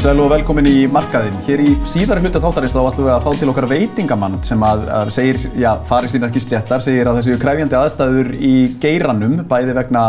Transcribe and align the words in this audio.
Komið 0.00 0.14
sæl 0.14 0.20
og 0.24 0.30
velkomin 0.32 0.64
í 0.64 0.76
markaðinn. 0.88 1.34
Hér 1.44 1.60
í 1.60 1.72
síðara 1.84 2.22
hluta 2.24 2.40
þáttarins 2.40 2.72
þá 2.72 2.78
ætlum 2.88 3.04
við 3.04 3.10
að 3.12 3.24
fá 3.26 3.34
til 3.36 3.48
okkar 3.52 3.66
veitingamann 3.68 4.38
sem 4.48 4.62
að, 4.64 4.86
að 4.96 5.10
segir, 5.12 5.38
já, 5.60 5.68
farið 5.90 6.14
sín 6.14 6.24
ekki 6.24 6.40
sléttar, 6.40 6.80
segir 6.80 7.10
að 7.10 7.18
þessu 7.18 7.36
kræfjandi 7.42 7.76
aðstæður 7.76 8.30
í 8.40 8.52
geiranum, 8.80 9.34
bæði 9.50 9.74
vegna 9.76 10.04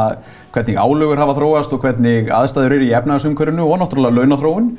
hvernig 0.55 0.79
álögur 0.79 1.19
hafa 1.19 1.35
þróast 1.41 1.75
og 1.75 1.83
hvernig 1.83 2.31
aðstæður 2.37 2.77
eru 2.77 2.87
í 2.87 2.95
efnagasumkörunu 3.01 3.67
og 3.67 3.83
náttúrulega 3.83 4.21
launathróun. 4.21 4.71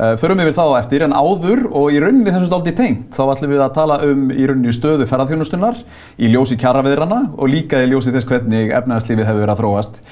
Uh, 0.00 0.14
förum 0.24 0.40
við 0.40 0.56
þá 0.56 0.64
eftir 0.80 1.04
en 1.04 1.12
áður 1.12 1.66
og 1.68 1.92
í 1.92 2.00
rauninni 2.00 2.32
þessu 2.32 2.48
stáldi 2.48 2.72
tengt 2.80 3.12
þá 3.12 3.36
ætlum 3.36 3.52
við 3.52 3.66
að 3.68 3.76
tala 3.76 4.00
um 4.08 4.26
í 4.32 4.48
rauninni 4.48 4.72
stöðu 4.72 5.04
ferðarþjónustunnar 5.12 5.84
í 6.16 6.32
ljósi 6.32 6.56
kjaraveðrana 6.64 7.20
og 7.36 7.52
líka 7.52 7.84
í 7.84 7.92
ljósi 7.92 8.16
þess 8.16 8.32
hvernig 8.32 8.72
efnagaslífið 8.80 9.28
hefur 9.28 9.44
verið 9.44 9.58
að 9.58 9.62
þróast. 9.62 10.02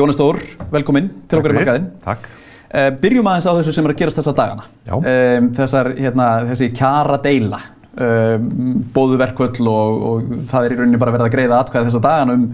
Jónas 0.00 0.16
Stór, 0.16 0.42
velkomin 0.72 1.12
til 1.28 1.42
okkar 1.42 1.58
í 1.58 1.60
markaðinn. 1.60 1.90
Takk. 2.08 2.30
Uh, 2.68 2.90
byrjum 3.00 3.28
aðeins 3.30 3.46
á 3.48 3.56
þessu 3.56 3.72
sem 3.72 3.86
er 3.86 3.94
að 3.94 4.00
gerast 4.02 4.18
þessa 4.20 4.34
dagana. 4.36 4.66
Um, 4.92 5.46
þessar, 5.56 5.88
hérna, 5.96 6.26
þessi 6.50 6.66
kjara 6.76 7.16
deila, 7.24 7.60
um, 7.96 8.50
bóðu 8.92 9.16
verkvöld 9.22 9.60
og, 9.64 10.02
og 10.10 10.34
það 10.50 10.66
er 10.66 10.74
í 10.74 10.78
rauninni 10.80 11.00
bara 11.00 11.14
verið 11.14 11.28
að 11.30 11.32
greiða 11.36 11.62
atkvæði 11.62 11.88
þessa 11.88 12.02
dagana 12.04 12.36
um, 12.36 12.44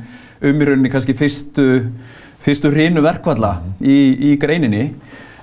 um 0.50 0.62
í 0.62 0.68
rauninni 0.68 0.92
kannski 0.92 1.16
fyrstu, 1.18 1.66
fyrstu 2.44 2.70
hrínu 2.70 3.02
verkvalla 3.02 3.56
í, 3.82 3.98
í 4.30 4.36
greininni. 4.38 4.86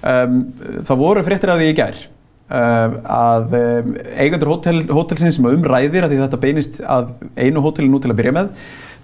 Um, 0.02 0.46
það 0.88 1.04
voru 1.04 1.26
fréttir 1.28 1.52
af 1.52 1.60
því 1.60 1.68
í 1.74 1.76
gær 1.78 2.00
um, 2.02 2.96
að 3.18 3.58
um, 3.60 3.92
eigendur 4.24 4.54
hótel, 4.54 4.80
hótelsins 4.88 5.36
sem 5.38 5.52
umræðir 5.52 6.08
að 6.08 6.16
því 6.16 6.22
þetta 6.24 6.42
beinist 6.48 6.80
að 6.88 7.12
einu 7.36 7.62
hóteli 7.66 7.92
nú 7.92 8.00
til 8.00 8.14
að 8.14 8.22
byrja 8.24 8.38
með 8.40 8.56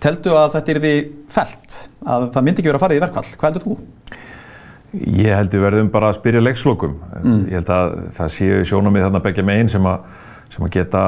teldu 0.04 0.34
að 0.38 0.56
þetta 0.56 0.74
er 0.74 0.82
því 0.84 0.96
felt, 1.31 1.78
að 2.06 2.28
það 2.34 2.48
myndi 2.48 2.62
ekki 2.62 2.72
vera 2.72 2.80
að 2.80 2.86
fara 2.86 2.98
í 2.98 3.04
verkvall. 3.04 3.30
Hvað 3.34 3.48
heldur 3.50 3.66
þú? 3.66 3.78
Ég 4.96 5.34
held 5.36 5.52
við 5.52 5.66
verðum 5.66 5.90
bara 5.92 6.12
að 6.12 6.20
spyrja 6.22 6.42
leikslokum. 6.44 6.96
Mm. 7.20 7.42
Ég 7.52 7.60
held 7.60 7.72
að 7.76 7.98
það 8.16 8.34
séu 8.38 8.62
sjónumið 8.70 9.08
þarna 9.08 9.24
begja 9.26 9.46
meginn 9.48 9.72
sem 9.72 9.90
að 9.90 10.06
sem 10.52 10.66
að 10.66 10.73
geta 10.78 11.02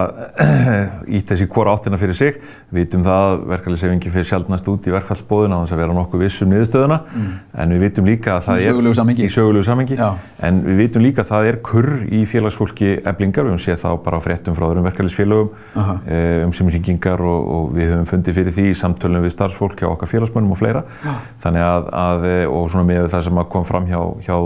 ít 1.18 1.30
þessi 1.30 1.48
hvora 1.50 1.74
áttina 1.76 2.00
fyrir 2.00 2.18
sig. 2.18 2.40
Við 2.70 2.84
vitum 2.84 3.04
það 3.06 3.26
að 3.26 3.44
verkefæliðsefingin 3.54 4.14
fyrir 4.14 4.28
sjálfnast 4.30 4.70
út 4.72 4.88
í 4.90 4.94
verkfallsbóðuna 4.94 5.60
á 5.60 5.62
þess 5.64 5.76
að 5.76 5.82
vera 5.84 5.96
nokkuð 5.98 6.24
vissum 6.26 6.52
niðurstöðuna 6.54 6.98
mm. 7.06 7.30
en 7.64 7.74
við 7.76 7.84
vitum 7.86 8.10
líka 8.10 8.36
að 8.36 8.44
það 8.48 8.60
í 8.60 8.68
er 8.68 9.26
í 9.26 9.30
sögulegu 9.34 9.68
samengi 9.68 9.98
en 10.00 10.62
við 10.66 10.82
vitum 10.84 11.06
líka 11.06 11.24
að 11.24 11.32
það 11.32 11.50
er 11.50 11.60
kurr 11.70 11.92
í 12.06 12.24
félagsfólki 12.30 12.92
eblingar, 13.10 13.48
við 13.48 13.56
höfum 13.56 13.64
séð 13.64 13.80
þá 13.84 13.90
bara 14.06 14.20
á 14.20 14.26
fréttum 14.26 14.58
frá 14.58 14.68
öðrum 14.70 14.88
verkefæliðsfélögum 14.90 15.50
uh 15.50 15.90
-huh. 15.90 15.98
e, 16.06 16.44
um 16.46 16.54
sem 16.54 16.70
hringingar 16.70 17.22
og, 17.22 17.50
og 17.56 17.72
við 17.78 17.94
höfum 17.94 18.10
fundið 18.10 18.40
fyrir 18.40 18.56
því 18.58 18.66
í 18.70 18.78
samtölum 18.78 19.24
við 19.24 19.36
starfsfólk 19.36 19.80
hjá 19.80 19.90
okkar 19.90 20.12
félagsmönnum 20.12 20.52
og 20.56 20.60
fleira 20.60 20.84
uh. 20.84 21.18
þannig 21.44 21.64
að, 21.64 21.90
að 22.04 22.30
e, 22.30 22.38
og 22.48 22.70
svona 22.70 22.88
með 22.92 23.10
það 23.14 23.26
sem 23.28 23.44
kom 23.50 23.66
fram 23.66 23.90
hjá, 23.90 24.02
hjá 24.28 24.38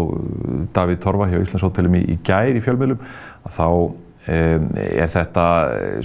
Davíð 0.74 1.00
Torfa 1.04 1.30
hjá 1.32 1.40
Íslandshótelum 1.42 2.00
er 4.28 5.10
þetta 5.12 5.46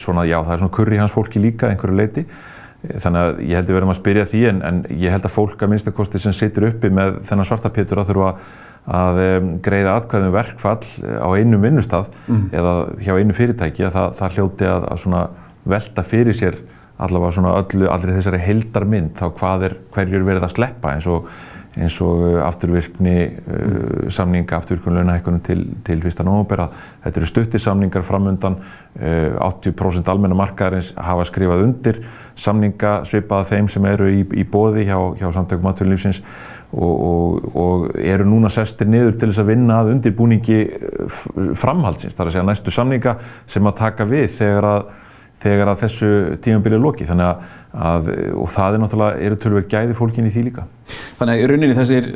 svona, 0.01 0.25
já 0.27 0.39
það 0.41 0.55
er 0.55 0.63
svona 0.63 0.75
kurri 0.75 0.99
hans 0.99 1.15
fólki 1.15 1.43
líka 1.43 1.69
einhverju 1.71 1.99
leiti 1.99 2.25
þannig 2.79 3.21
að 3.21 3.43
ég 3.43 3.59
held 3.59 3.65
að 3.65 3.71
við 3.71 3.77
verðum 3.77 3.93
að 3.93 3.99
spyrja 3.99 4.25
því 4.31 4.41
en, 4.53 4.59
en 4.69 4.81
ég 4.95 5.15
held 5.15 5.27
að 5.27 5.35
fólk 5.35 5.63
að 5.63 5.71
minnstakosti 5.73 6.21
sem 6.23 6.35
situr 6.37 6.69
uppi 6.69 6.91
með 6.95 7.21
þennan 7.27 7.49
svartapétur 7.49 8.03
að 8.03 8.13
þurfa 8.13 8.33
að 8.89 9.21
um, 9.25 9.49
greiða 9.65 9.97
atkvæðum 9.99 10.33
verkfall 10.33 10.87
á 11.21 11.29
einum 11.37 11.65
vinnustaf 11.67 12.09
mm. 12.27 12.45
eða 12.57 12.75
hjá 13.05 13.13
einu 13.19 13.37
fyrirtæki 13.37 13.85
að 13.89 13.97
það, 13.99 14.15
það 14.21 14.37
hljóti 14.39 14.69
að, 14.71 14.87
að 14.89 15.03
svona 15.03 15.23
velta 15.69 16.05
fyrir 16.07 16.39
sér 16.39 16.61
allavega 16.99 17.35
svona 17.37 17.55
öllu, 17.61 17.87
allri 17.93 18.15
þessari 18.15 18.41
heldarmynd 18.43 19.13
þá 19.19 19.27
hvað 19.39 19.67
er, 19.69 19.77
hverjur 19.95 20.27
verið 20.27 20.47
að 20.47 20.55
sleppa 20.57 20.95
eins 20.95 21.11
og 21.11 21.29
eins 21.83 21.97
og 22.05 22.25
uh, 22.27 22.41
afturvirkni 22.45 23.15
uh, 23.29 24.11
samninga, 24.13 24.59
afturvirkun 24.59 24.99
launahækkunum 24.99 25.41
til, 25.47 25.65
til 25.87 26.03
1. 26.03 26.23
november 26.27 26.65
að 26.67 26.77
þetta 27.05 27.21
eru 27.21 27.31
stuttir 27.31 27.63
samningar 27.63 28.05
framundan, 28.07 28.59
uh, 28.99 29.39
80% 29.49 30.11
almenna 30.13 30.39
markaðarins 30.39 30.93
hafa 30.97 31.27
skrifað 31.29 31.65
undir 31.67 32.03
samninga 32.39 33.01
svipaða 33.09 33.51
þeim 33.53 33.73
sem 33.73 33.91
eru 33.91 34.13
í, 34.13 34.23
í 34.23 34.47
bóði 34.47 34.87
hjá, 34.89 34.99
hjá 35.19 35.29
samtökum 35.35 35.71
aðtöðulífsins 35.73 36.23
og, 36.69 36.95
og, 36.95 37.51
og 37.57 37.85
eru 37.99 38.29
núna 38.29 38.51
sestir 38.53 38.91
niður 38.91 39.17
til 39.17 39.31
þess 39.31 39.43
að 39.43 39.53
vinna 39.55 39.83
að 39.83 39.95
undirbúningi 39.95 40.63
framhaldsins, 41.57 42.17
þar 42.19 42.29
að 42.29 42.37
segja 42.37 42.49
næstu 42.51 42.75
samninga 42.75 43.19
sem 43.49 43.71
að 43.71 43.79
taka 43.81 44.09
við 44.09 44.33
þegar 44.37 44.73
að 44.77 44.89
þegar 45.43 45.73
að 45.73 45.83
þessu 45.85 46.11
tímabili 46.43 46.79
er 46.79 46.83
lokið 46.83 47.13
þannig 47.13 47.29
að, 47.29 47.43
að 47.89 48.09
og 48.35 48.49
það 48.55 48.75
er 48.75 48.83
náttúrulega 48.83 49.27
eru 49.29 49.39
tölver 49.45 49.69
gæði 49.71 49.99
fólkin 49.99 50.27
í 50.29 50.33
því 50.35 50.45
líka 50.49 50.65
Þannig 51.19 51.35
að 51.35 51.43
í 51.43 51.51
rauninni 51.51 51.77
þessir 51.79 52.09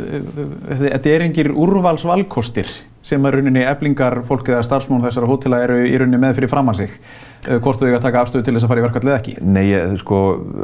þetta 0.71 1.11
er 1.11 1.27
engir 1.27 1.53
úrvalsvalkostir 1.59 2.71
sem 3.03 3.25
að 3.27 3.39
rauninni 3.39 3.65
eblingar 3.67 4.21
fólk 4.27 4.53
eða 4.53 4.63
starfsmón 4.63 5.03
þessara 5.03 5.27
hótela 5.27 5.59
eru 5.65 5.81
í 5.83 5.97
rauninni 5.99 6.21
með 6.23 6.37
fyrir 6.39 6.53
fram 6.53 6.71
að 6.71 6.85
sig 6.85 6.97
hvort 7.43 7.81
þú 7.81 7.89
eiga 7.89 7.99
að 7.99 8.05
taka 8.05 8.21
afstöðu 8.23 8.45
til 8.47 8.55
þess 8.55 8.67
að 8.67 8.71
fara 8.71 8.83
í 8.83 8.85
verkvall 8.85 9.09
eða 9.09 9.17
ekki? 9.19 9.33
Nei, 9.43 9.63
ég, 9.67 9.95
sko, 9.99 10.19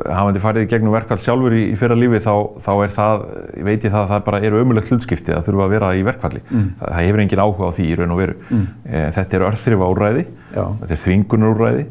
hafandi 0.07 0.43
farið 0.43 0.67
í 0.67 0.69
gegnum 0.71 0.95
verkvall 0.95 1.19
sjálfur 1.23 1.57
í, 1.59 1.63
í 1.73 1.79
fyrra 1.79 1.97
lífi 1.99 2.21
þá, 2.23 2.35
þá 2.63 2.71
er 2.77 2.93
það, 2.95 3.25
veit 3.67 3.87
ég 3.89 3.95
það 3.95 4.03
að 4.05 4.13
það 4.13 4.23
bara 4.29 4.41
eru 4.47 4.61
ömulegt 4.63 4.93
hlutskipti 4.93 5.35
að 5.35 5.49
þurfa 5.49 5.65
að 5.65 5.75
vera 5.75 5.89
í 5.99 6.05
verkvalli 6.07 6.43
mm. 6.45 6.69
það, 6.79 6.93
það 6.93 7.09
hefur 7.09 7.23
engin 7.25 7.43
áhuga 7.43 7.71
á 7.75 7.77
því 7.79 7.87
í 7.89 7.97
raun 7.99 8.15
og 8.15 8.21
veru. 8.23 8.37
Mm. 8.47 8.69
þetta 9.17 9.39
eru 9.39 9.49
örþrifa 9.49 9.89
úrræði, 9.97 10.25
þetta 10.53 10.95
er 10.95 11.03
þvingunur 11.03 11.57
úrræði 11.57 11.89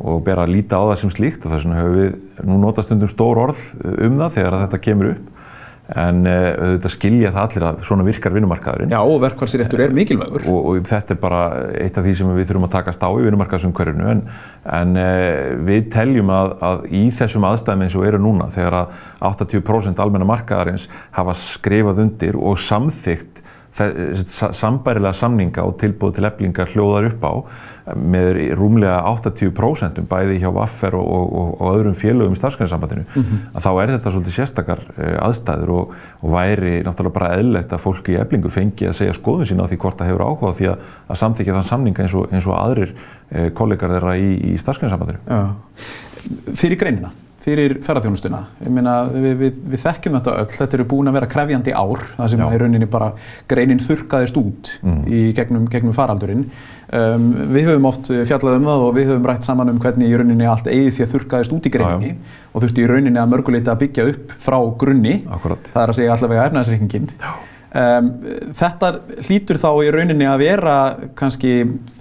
og 0.00 0.24
ber 0.24 0.40
að 0.40 0.54
líta 0.54 0.80
á 0.80 0.84
það 0.88 0.98
sem 1.02 1.12
slíkt 1.12 1.44
og 1.44 1.52
þess 1.52 1.66
vegna 1.66 1.82
höfum 1.82 1.98
við 1.98 2.48
nú 2.48 2.56
notað 2.62 2.88
stundum 2.88 3.12
stór 3.12 3.42
orð 3.42 3.66
um 3.90 4.16
það 4.22 4.36
þegar 4.38 4.58
þetta 4.62 4.82
kemur 4.86 5.12
upp 5.12 5.39
en 5.98 6.22
uh, 6.28 6.34
auðvitað 6.54 6.94
skilja 6.94 7.32
það 7.34 7.42
allir 7.46 7.66
að 7.68 7.82
svona 7.88 8.06
virkar 8.06 8.34
vinnumarkaðurinn. 8.36 8.94
Já 8.94 9.00
og 9.00 9.18
verkvælsréttur 9.24 9.82
er 9.84 9.94
mikilvægur. 9.96 10.46
Og, 10.50 10.70
og 10.70 10.88
þetta 10.90 11.16
er 11.16 11.20
bara 11.22 11.42
eitt 11.80 11.98
af 11.98 12.06
því 12.06 12.14
sem 12.20 12.32
við 12.36 12.48
þurfum 12.50 12.68
að 12.68 12.74
takast 12.76 13.02
á 13.02 13.10
í 13.10 13.26
vinnumarkaðsumhverfinu 13.26 14.10
en, 14.14 14.24
en 14.78 14.96
uh, 15.00 15.52
við 15.66 15.90
teljum 15.94 16.32
að, 16.34 16.56
að 16.70 16.88
í 17.00 17.04
þessum 17.20 17.48
aðstæðum 17.50 17.86
eins 17.86 17.98
og 17.98 18.08
eru 18.08 18.22
núna 18.22 18.50
þegar 18.54 18.78
að 18.82 18.98
80% 19.32 20.02
almenna 20.04 20.28
markaðarins 20.30 20.86
hafa 21.16 21.36
skrifað 21.38 22.04
undir 22.06 22.38
og 22.38 22.60
samþygt 22.60 23.42
sambærilega 24.56 25.12
samninga 25.16 25.64
og 25.66 25.76
tilbúið 25.80 26.16
til 26.16 26.28
eflingar 26.28 26.72
hljóðar 26.72 27.10
upp 27.10 27.24
á 27.26 27.32
með 27.96 28.38
rúmlega 28.58 29.00
80% 29.08 30.02
bæði 30.10 30.38
hjá 30.42 30.50
Vaffer 30.54 30.94
og, 30.98 31.06
og, 31.10 31.54
og 31.60 31.72
öðrum 31.74 31.96
félögum 31.98 32.36
í 32.36 32.38
starfsgrænsambandinu 32.38 33.04
mm 33.06 33.22
-hmm. 33.22 33.40
að 33.54 33.64
þá 33.64 33.70
er 33.82 33.92
þetta 33.94 34.12
svolítið 34.14 34.36
sérstakar 34.36 34.82
eh, 34.96 35.16
aðstæður 35.26 35.70
og, 35.70 35.94
og 36.22 36.34
væri 36.34 36.74
náttúrulega 36.84 37.16
bara 37.18 37.32
eðlert 37.38 37.72
að 37.72 37.82
fólki 37.86 38.12
í 38.12 38.20
eflingu 38.20 38.50
fengi 38.50 38.88
að 38.88 38.98
segja 39.00 39.16
skoðun 39.16 39.46
sína 39.46 39.64
á 39.64 39.70
því 39.70 39.78
hvort 39.78 39.98
það 39.98 40.10
hefur 40.10 40.26
áhuga 40.26 40.52
því 40.52 40.68
að, 40.70 40.76
að 41.08 41.20
samþykja 41.22 41.54
þann 41.54 41.70
samninga 41.72 42.02
eins, 42.02 42.14
eins 42.32 42.46
og 42.46 42.54
aðrir 42.58 42.94
eh, 43.30 43.50
kollegar 43.50 43.90
þeirra 43.90 44.16
í, 44.16 44.30
í 44.52 44.58
starfsgrænsambandinu. 44.58 45.18
Fyrir 46.54 46.76
greinina? 46.76 47.10
Fyrir 47.40 47.76
ferðarþjónustuna. 47.84 48.40
Ég 48.64 48.72
meina, 48.74 48.94
við, 49.10 49.30
við, 49.40 49.60
við 49.72 49.82
þekkjum 49.84 50.16
þetta 50.18 50.34
öll, 50.42 50.50
þetta 50.58 50.76
eru 50.76 50.86
búin 50.90 51.10
að 51.10 51.16
vera 51.16 51.28
krefjandi 51.32 51.72
ár, 51.72 52.02
það 52.18 52.32
sem 52.32 52.42
í 52.44 52.58
rauninni 52.60 52.88
bara 52.90 53.10
greinin 53.50 53.80
þurkaðist 53.84 54.40
út 54.40 54.72
mm. 54.84 55.00
í 55.08 55.22
gegnum, 55.36 55.66
gegnum 55.72 55.96
faraldurinn. 55.96 56.46
Um, 56.90 57.28
við 57.54 57.70
höfum 57.70 57.86
oft 57.88 58.10
fjallað 58.10 58.58
um 58.58 58.66
það 58.66 58.84
og 58.86 58.96
við 58.96 59.12
höfum 59.12 59.28
rætt 59.30 59.46
saman 59.46 59.70
um 59.72 59.78
hvernig 59.80 60.10
í 60.10 60.16
rauninni 60.18 60.48
allt 60.50 60.66
eigið 60.68 60.96
því 60.96 61.04
að 61.06 61.12
þurkaðist 61.14 61.54
út 61.54 61.68
í 61.68 61.72
greininni 61.76 62.10
já, 62.10 62.16
já. 62.16 62.40
og 62.50 62.64
þurfti 62.64 62.82
í 62.82 62.88
rauninni 62.90 63.22
að 63.22 63.30
mörguleita 63.36 63.76
að 63.76 63.84
byggja 63.84 64.08
upp 64.10 64.34
frá 64.42 64.58
grunni, 64.82 65.20
Akkurat. 65.30 65.70
það 65.70 65.84
er 65.84 65.94
að 65.94 66.00
segja 66.00 66.16
allavega 66.16 66.50
efnaðsreikningin. 66.50 67.08
Um, 67.70 68.08
þetta 68.58 68.88
hlýtur 69.28 69.60
þá 69.62 69.68
í 69.86 69.90
rauninni 69.94 70.26
að 70.26 70.40
vera 70.42 70.76
kannski 71.14 71.52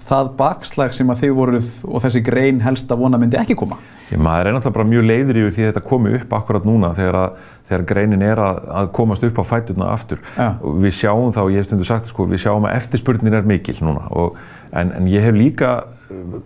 það 0.09 0.31
bakslag 0.40 0.96
sem 0.97 1.09
að 1.14 1.24
þið 1.24 1.36
voruð 1.38 1.70
og 1.88 2.03
þessi 2.03 2.22
grein 2.25 2.59
helst 2.66 2.92
að 2.92 3.03
vona 3.03 3.20
myndi 3.22 3.40
ekki 3.40 3.58
koma? 3.59 3.78
Ég, 4.09 4.18
maður 4.18 4.50
er 4.50 4.56
náttúrulega 4.57 4.78
bara 4.80 4.89
mjög 4.89 5.07
leiður 5.07 5.39
yfir 5.44 5.56
því 5.56 5.66
að 5.66 5.72
þetta 5.72 5.86
komi 5.92 6.13
upp 6.18 6.36
akkurat 6.39 6.68
núna 6.68 6.92
þegar, 6.98 7.19
að, 7.22 7.48
þegar 7.69 7.86
greinin 7.94 8.25
er 8.25 8.42
að, 8.44 8.62
að 8.81 8.92
komast 8.98 9.25
upp 9.30 9.42
á 9.42 9.44
fæturna 9.51 9.92
aftur. 9.94 10.24
Ja. 10.36 10.50
Við 10.86 10.95
sjáum 11.00 11.33
þá, 11.36 11.42
ég 11.54 11.62
hef 11.62 11.69
stundu 11.69 11.88
sagt, 11.88 12.10
sko, 12.10 12.28
við 12.30 12.44
sjáum 12.45 12.68
að 12.69 12.78
eftirspurnin 12.81 13.39
er 13.39 13.50
mikil 13.50 13.78
núna 13.86 14.10
og, 14.10 14.39
en, 14.74 14.94
en 14.98 15.10
ég 15.12 15.25
hef 15.25 15.38
líka 15.38 15.74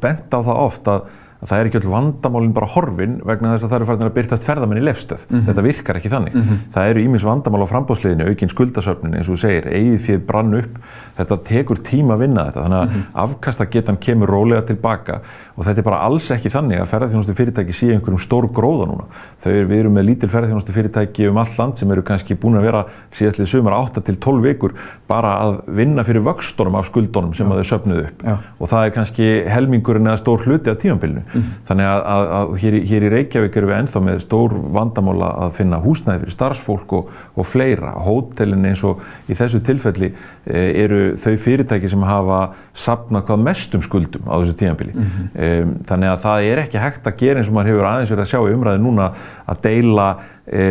bent 0.03 0.33
á 0.35 0.39
það 0.43 0.63
oft 0.67 0.89
að 0.91 1.11
að 1.43 1.49
það 1.51 1.59
er 1.59 1.69
ekki 1.69 1.79
öll 1.81 1.91
vandamálinn 1.91 2.53
bara 2.55 2.69
horfin 2.71 3.15
vegna 3.27 3.53
þess 3.53 3.65
að 3.67 3.73
það 3.73 3.77
eru 3.77 3.87
farin 3.89 4.07
að 4.07 4.13
byrtast 4.17 4.47
ferðamenn 4.47 4.79
í 4.79 4.83
lefstöð. 4.87 5.25
Mm 5.27 5.35
-hmm. 5.35 5.47
Þetta 5.49 5.65
virkar 5.67 5.99
ekki 5.99 6.11
þannig. 6.13 6.33
Mm 6.33 6.43
-hmm. 6.43 6.59
Það 6.73 6.89
eru 6.89 7.03
ímins 7.03 7.25
vandamál 7.27 7.63
á 7.63 7.71
frambóðsliðinu, 7.73 8.27
aukinn 8.29 8.53
skuldasöfnin 8.53 9.17
eins 9.17 9.27
og 9.29 9.35
þú 9.35 9.39
segir, 9.43 9.67
eigið 9.67 9.99
fyrir 10.05 10.23
brann 10.27 10.53
upp. 10.55 10.79
Þetta 11.17 11.37
tekur 11.43 11.77
tíma 11.83 12.13
að 12.15 12.19
vinna 12.23 12.45
þetta, 12.47 12.63
þannig 12.63 12.79
að 12.79 12.87
mm 12.87 12.93
-hmm. 12.93 13.23
afkastagetan 13.23 13.97
kemur 13.97 14.29
rólega 14.29 14.61
tilbaka 14.61 15.21
og 15.57 15.65
þetta 15.65 15.79
er 15.79 15.83
bara 15.83 16.01
alls 16.01 16.31
ekki 16.31 16.49
þannig 16.49 16.81
að 16.81 16.89
ferðarþjónustu 16.89 17.33
fyrirtæki 17.33 17.73
sé 17.73 17.91
einhverjum 17.93 18.19
stór 18.19 18.47
gróða 18.49 18.87
núna. 18.87 19.05
Þau 19.43 19.51
eru, 19.51 19.67
við 19.67 19.79
erum 19.79 19.93
með 19.93 20.05
lítil 20.05 20.29
ferðarþjónustu 20.29 20.71
fyrirtæki 20.71 21.27
um 21.29 21.37
all 21.37 21.53
land 21.57 21.77
sem 21.77 21.91
eru 21.91 22.01
kannski 22.01 22.35
búin 22.35 22.57
að 22.57 22.65
vera 22.65 22.85
síðastlið 23.11 23.47
sumar 23.47 23.73
8 23.73 24.01
til 24.01 24.15
12 24.15 24.41
vikur 24.41 24.73
bara 25.07 25.35
að 25.43 25.59
vinna 25.67 26.03
fyrir 26.03 26.23
vöxtunum 26.25 26.75
af 26.75 26.87
skuldunum 26.89 27.33
sem 27.33 27.47
ja. 27.47 27.53
að 27.53 27.61
þau 27.61 27.69
söfnuðu 27.69 28.05
upp 28.07 28.25
ja. 28.25 28.37
og 28.57 28.71
það 28.71 28.85
er 28.85 28.93
kannski 28.97 29.29
helmingurinn 29.53 30.09
eða 30.09 30.21
stór 30.21 30.45
hluti 30.47 30.71
af 30.71 30.79
tímanbylnu 30.81 31.23
Mm. 31.33 31.45
Þannig 31.67 31.89
að, 31.89 32.01
að, 32.13 32.31
að 32.37 32.53
hér, 32.63 32.77
í, 32.77 32.81
hér 32.89 33.05
í 33.07 33.11
Reykjavík 33.13 33.57
erum 33.59 33.71
við 33.71 33.77
ennþá 33.79 34.01
með 34.07 34.19
stór 34.23 34.55
vandamála 34.77 35.29
að 35.45 35.55
finna 35.57 35.79
húsnæði 35.83 36.23
fyrir 36.23 36.35
starfsfólk 36.35 36.95
og, 36.97 37.13
og 37.35 37.47
fleira. 37.49 37.93
Hótelin 38.05 38.67
eins 38.69 38.83
og 38.87 39.01
í 39.27 39.37
þessu 39.37 39.63
tilfelli 39.65 40.11
e, 40.11 40.63
eru 40.83 41.01
þau 41.19 41.33
fyrirtæki 41.45 41.91
sem 41.91 42.05
hafa 42.07 42.41
sapnað 42.85 43.27
hvað 43.29 43.43
mestum 43.47 43.85
skuldum 43.85 44.29
á 44.29 44.35
þessu 44.37 44.57
tíanbili. 44.61 44.93
Mm 44.93 45.09
-hmm. 45.09 45.31
e, 45.33 45.81
þannig 45.89 46.13
að 46.13 46.23
það 46.27 46.51
er 46.51 46.63
ekki 46.65 46.83
hægt 46.85 47.09
að 47.09 47.19
gera 47.23 47.41
eins 47.41 47.51
og 47.51 47.57
maður 47.57 47.73
hefur 47.73 47.89
aðeins 47.89 48.13
verið 48.13 48.25
að 48.25 48.31
sjá 48.33 48.39
í 48.41 48.55
umræði 48.57 48.83
núna 48.83 49.11
að 49.47 49.61
deila 49.67 50.07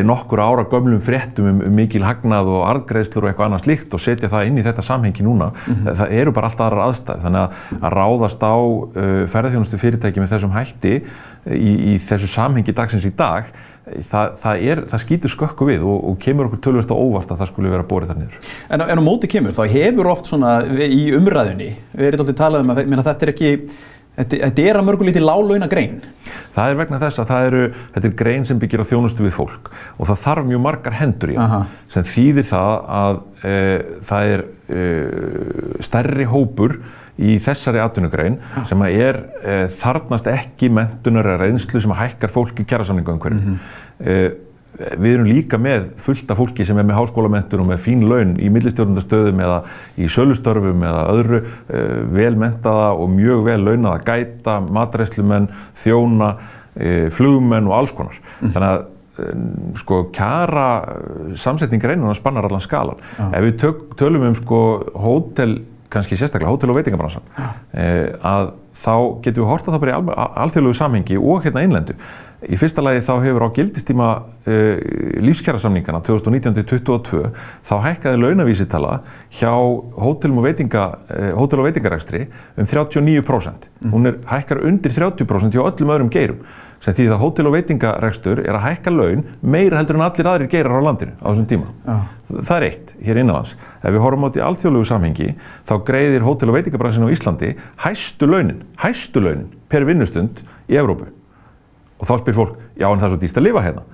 nokkur 0.04 0.40
ára 0.44 0.66
gömlum 0.69 1.00
fréttum 1.00 1.46
um, 1.48 1.60
um 1.64 1.72
mikil 1.72 2.02
hagnað 2.04 2.50
og 2.52 2.64
arðgreðslur 2.69 3.24
og 3.24 3.30
eitthvað 3.30 3.46
annað 3.46 3.62
slíkt 3.64 3.94
og 3.96 4.02
setja 4.04 4.28
það 4.28 4.50
inn 4.50 4.58
í 4.60 4.64
þetta 4.66 4.84
samhengi 4.84 5.24
núna. 5.24 5.48
Mm 5.48 5.74
-hmm. 5.74 5.94
Það 5.96 6.12
eru 6.20 6.32
bara 6.36 6.50
alltaf 6.50 6.66
aðra 6.66 6.88
aðstæð. 6.90 7.22
Þannig 7.24 7.40
að, 7.40 7.50
að 7.80 7.94
ráðast 7.96 8.42
á 8.44 8.56
uh, 8.60 9.24
ferðarþjónustu 9.32 9.80
fyrirtæki 9.80 10.20
með 10.20 10.32
þessum 10.34 10.52
hætti 10.52 10.94
í, 11.48 11.72
í 11.94 11.98
þessu 11.98 12.28
samhengi 12.28 12.76
dagsins 12.76 13.08
í 13.08 13.14
dag 13.16 13.48
það, 13.82 14.34
það, 14.42 14.64
er, 14.70 14.82
það 14.90 15.02
skýtur 15.04 15.32
skökku 15.32 15.66
við 15.66 15.86
og, 15.86 16.04
og 16.10 16.18
kemur 16.22 16.48
okkur 16.48 16.60
tölvist 16.66 16.92
á 16.94 16.96
óvart 16.96 17.32
að 17.32 17.42
það 17.42 17.50
skulle 17.50 17.72
vera 17.72 17.86
borið 17.88 18.12
þar 18.12 18.20
niður. 18.20 18.50
En, 18.68 18.84
en 18.84 19.02
á 19.02 19.04
móti 19.04 19.30
kemur, 19.30 19.54
þá 19.56 19.64
hefur 19.72 20.10
oft 20.12 20.30
svona 20.30 20.52
í 20.86 21.02
umræðunni, 21.16 21.70
við 21.96 22.10
erum 22.10 22.25
alltaf 22.25 22.38
talað 22.38 22.62
um 22.62 22.75
að 22.76 23.08
þetta 23.08 23.26
er 23.26 23.32
ekki 23.34 23.52
Þetta, 24.12 24.38
þetta 24.43 24.64
er 24.69 24.79
að 24.79 24.88
mörgulíti 24.88 25.20
lálauna 25.23 25.69
grein. 25.73 26.03
Það 26.53 26.70
er 26.70 26.79
vegna 26.82 26.99
þess 27.00 27.20
að 27.23 27.47
eru, 27.47 27.61
þetta 27.94 28.09
er 28.09 28.17
grein 28.19 28.44
sem 28.44 28.59
byggir 28.61 28.82
á 28.85 28.91
þjónustu 28.91 29.25
við 29.25 29.32
fólk 29.38 29.70
og 29.97 30.09
það 30.11 30.19
þarf 30.26 30.49
mjög 30.50 30.62
margar 30.67 30.97
hendur 30.99 31.32
í 31.32 31.37
það 31.38 31.55
sem 31.94 32.09
þýðir 32.12 32.49
það 32.50 32.75
að 32.99 33.20
e, 33.41 33.55
það 34.11 34.32
er 34.35 34.44
e, 34.44 34.82
stærri 35.88 36.29
hópur 36.29 36.76
í 37.23 37.38
þessari 37.41 37.81
atvinnugrein 37.81 38.37
sem 38.69 38.85
að 38.85 39.00
er 39.09 39.20
e, 39.41 39.59
þarnast 39.81 40.29
ekki 40.32 40.69
mentunar 40.76 41.32
eða 41.32 41.47
reynslu 41.47 41.81
sem 41.81 41.97
hækkar 41.97 42.32
fólk 42.32 42.61
í 42.61 42.69
kjærasamlingu 42.69 43.17
umhverju. 43.17 43.41
Mm 43.41 43.56
-hmm. 43.56 44.41
Við 44.72 45.10
erum 45.14 45.28
líka 45.28 45.58
með 45.60 45.90
fullta 46.00 46.36
fólki 46.38 46.64
sem 46.66 46.78
er 46.80 46.86
með 46.88 46.98
háskólamentun 47.00 47.64
og 47.64 47.69
með 47.69 47.82
fín 47.84 48.06
laun 48.08 48.32
í 48.40 48.48
millistjórnundastöðum 48.52 49.42
eða 49.44 49.58
í 50.00 50.08
sölustörfum 50.10 50.86
eða 50.88 51.02
öðru 51.12 51.42
e, 51.42 51.82
velmentaða 52.16 52.88
og 52.96 53.12
mjög 53.12 53.44
vel 53.50 53.58
launaða 53.66 54.00
gæta, 54.06 54.56
matræslumenn, 54.72 55.50
þjóna, 55.82 56.32
e, 56.72 56.94
flugmenn 57.12 57.69
og 57.69 57.76
alls 57.82 57.94
konar. 57.96 58.16
Mm. 58.40 58.54
Þannig 58.56 58.70
að 58.70 58.88
sko 59.82 59.98
kjara 60.14 60.66
samsetning 61.36 61.82
reynunar 61.84 62.16
spannar 62.16 62.48
allan 62.48 62.64
skalan. 62.64 63.00
Ah. 63.20 63.28
Ef 63.36 63.44
við 63.44 63.58
tök, 63.60 63.84
tölum 64.00 64.25
um 64.30 64.36
sko 64.38 64.62
hótel 64.96 65.58
kannski 65.92 66.16
sérstaklega 66.16 66.48
hótel- 66.48 66.72
og 66.72 66.78
veitingabransan 66.78 67.25
eh, 67.76 68.14
að 68.25 68.54
þá 68.72 68.94
getum 69.25 69.44
við 69.44 69.50
horta 69.50 69.75
það 69.75 69.82
bara 69.82 69.96
í 69.98 70.14
alþjóðlegu 70.44 70.78
samhengi 70.78 71.18
og 71.20 71.42
hérna 71.44 71.64
innlendu. 71.66 71.96
Í 72.42 72.58
fyrsta 72.58 72.82
lagi 72.82 73.02
þá 73.06 73.12
hefur 73.22 73.44
á 73.46 73.54
gildistíma 73.54 74.08
uh, 74.18 74.80
lífskjærasamningana 75.22 76.00
2019-2022 76.08 77.30
þá 77.68 77.74
hækkaði 77.86 78.18
launavísitala 78.18 78.96
hjá 79.38 79.52
hótelum 79.52 80.40
og, 80.42 80.48
veitinga, 80.48 80.88
uh, 81.06 81.30
hótel 81.38 81.62
og 81.62 81.68
veitingarækstri 81.68 82.24
um 82.58 82.66
39%. 82.66 83.70
Mm. 83.84 83.94
Hún 83.94 84.10
er 84.10 84.18
hækkar 84.32 84.64
undir 84.66 84.94
30% 84.96 85.54
hjá 85.54 85.62
öllum 85.62 85.94
öðrum 85.94 86.10
geirum 86.12 86.42
sem 86.82 86.96
því 86.98 87.06
að 87.12 87.22
hótel 87.22 87.46
og 87.46 87.54
veitingarækstur 87.54 88.42
er 88.42 88.58
að 88.58 88.66
hækka 88.66 88.90
laun 88.90 89.22
meira 89.38 89.78
heldur 89.78 90.00
en 90.00 90.04
allir 90.08 90.30
aðrir 90.32 90.50
geirar 90.50 90.82
á 90.82 90.86
landinu 90.88 91.14
á 91.22 91.30
þessum 91.30 91.48
tíma. 91.52 91.70
Ja. 91.86 91.98
Það 92.32 92.54
er 92.56 92.68
eitt 92.72 92.92
hér 93.06 93.22
innanlands. 93.22 93.54
Ef 93.78 93.94
við 93.94 94.02
horfum 94.02 94.26
átt 94.26 94.40
í 94.40 94.42
alþjóðlegu 94.42 94.90
samhengi 94.90 95.30
þá 95.68 95.74
greiðir 95.86 96.26
hótel 96.26 96.50
og 96.50 96.58
veitingabransin 96.58 97.06
á 97.06 97.14
Íslandi 97.14 97.54
hæstu 97.86 98.26
launin, 98.26 98.64
hæstu 98.82 99.22
launin 99.22 99.50
per 99.70 99.86
vinnustund 99.86 100.42
í 100.66 100.80
Evrópu. 100.80 101.12
Og 102.02 102.08
þá 102.08 102.16
spyr 102.19 102.34
fólk, 102.34 102.56
já 102.75 102.88
en 102.88 102.99
það 102.99 103.08
er 103.08 103.12
svo 103.14 103.20
dýrt 103.22 103.38
að 103.38 103.46
lifa 103.46 103.62
hérna. 103.62 103.84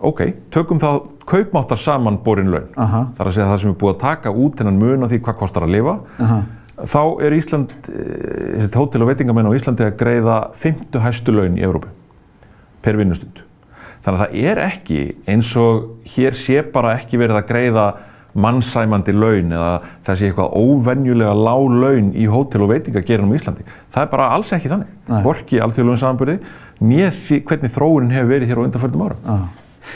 Ok, 0.00 0.22
tökum 0.48 0.80
þá 0.80 0.88
kaupmáttar 1.28 1.78
samanborin 1.78 2.48
laun. 2.48 2.70
Uh 2.72 2.88
-huh. 2.88 3.10
Það 3.16 3.20
er 3.20 3.28
að 3.28 3.34
segja 3.36 3.50
það 3.50 3.60
sem 3.60 3.70
er 3.70 3.76
búið 3.82 3.94
að 3.94 4.00
taka 4.00 4.30
út 4.30 4.58
hennan 4.58 4.78
mun 4.78 5.04
á 5.04 5.08
því 5.08 5.20
hvað 5.20 5.36
kostar 5.36 5.62
að 5.62 5.74
lifa. 5.76 5.94
Uh 6.18 6.30
-huh. 6.30 6.42
Þá 6.80 7.22
er 7.22 7.32
Ísland, 7.32 7.70
eh, 7.92 8.68
hótel 8.72 9.02
og 9.02 9.08
veitingamenn 9.08 9.46
á 9.46 9.52
Íslandi 9.52 9.84
að 9.84 9.96
greiða 9.96 10.50
50 10.54 11.00
hæstu 11.00 11.32
laun 11.32 11.58
í 11.58 11.62
Evrópu 11.62 11.88
per 12.80 12.96
vinnustund. 12.96 13.42
Þannig 14.02 14.20
að 14.20 14.24
það 14.24 14.44
er 14.50 14.58
ekki 14.58 15.14
eins 15.28 15.56
og 15.56 16.00
hér 16.06 16.32
sé 16.32 16.62
bara 16.72 16.96
ekki 16.96 17.18
verið 17.18 17.36
að 17.36 17.48
greiða 17.48 17.94
mannsæmandi 18.34 19.12
laun 19.12 19.52
eða 19.52 20.14
sé 20.14 20.30
eitthvað 20.30 20.54
óvenjulega 20.54 21.34
lág 21.34 21.66
laun 21.82 22.12
í 22.14 22.26
hótel 22.30 22.64
og 22.64 22.72
veitingagerðinum 22.72 23.34
í 23.34 23.40
Íslandi. 23.40 23.66
Það 23.92 24.02
er 24.02 24.10
bara 24.14 24.28
alls 24.36 24.52
ekki 24.54 24.70
þannig. 24.70 24.92
Borki 25.24 25.60
alþjóðlunum 25.60 26.00
samanbyrði, 26.00 26.38
nýð 26.80 27.24
hvernig 27.48 27.74
þróunin 27.74 28.14
hefur 28.14 28.30
verið 28.34 28.52
hér 28.52 28.60
á 28.60 28.66
undanfjöldum 28.66 29.08
ára. 29.08 29.18
Ah. 29.24 29.48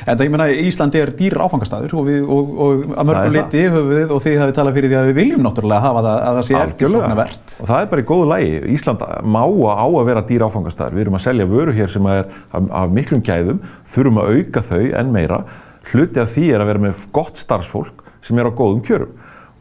En 0.04 0.16
það, 0.16 0.25
ég 0.25 0.32
menna, 0.32 0.46
Íslandi 0.64 1.00
er 1.00 1.10
dýr 1.14 1.36
áfangastæður 1.44 1.92
og, 2.00 2.06
við, 2.08 2.22
og, 2.34 2.52
og 2.64 2.84
að 2.98 3.08
mörgum 3.08 3.34
liti 3.36 3.62
höfum 3.69 3.90
við 3.92 4.14
og 4.14 4.22
þið 4.25 4.38
hafið 4.40 4.56
talað 4.58 4.78
fyrir 4.78 4.90
því 4.90 4.98
að 4.98 5.08
við 5.08 5.19
viljum 5.20 5.44
náttúrulega 5.44 5.84
hafa 5.84 6.02
það 6.06 6.22
að 6.25 6.38
það 6.38 6.46
sé 6.48 6.56
eftirsóknarvert. 6.60 7.54
Og 7.60 7.70
það 7.70 7.82
er 7.84 7.90
bara 7.92 8.04
í 8.04 8.06
góðu 8.08 8.28
lægi. 8.32 8.56
Ísland 8.75 9.04
má 9.36 9.40
á 9.44 9.86
að 9.86 10.08
vera 10.08 10.25
dýr 10.31 10.46
áfangastæður. 10.48 10.96
Við 10.96 11.04
erum 11.04 11.19
að 11.19 11.25
selja 11.26 11.48
vöru 11.52 11.76
hér 11.76 11.92
sem 11.94 12.08
er 12.10 12.25
af, 12.25 12.70
af 12.82 12.94
miklum 12.98 13.25
gæðum, 13.25 13.60
þurfum 13.94 14.22
að 14.22 14.32
auka 14.34 14.64
þau 14.70 14.82
en 15.00 15.12
meira. 15.14 15.42
Hluti 15.92 16.25
af 16.25 16.32
því 16.32 16.46
er 16.50 16.64
að 16.64 16.72
vera 16.72 16.84
með 16.88 17.04
gott 17.14 17.40
starfsfólk 17.40 18.04
sem 18.25 18.40
er 18.40 18.50
á 18.50 18.52
góðum 18.56 18.82
kjörum. 18.84 19.14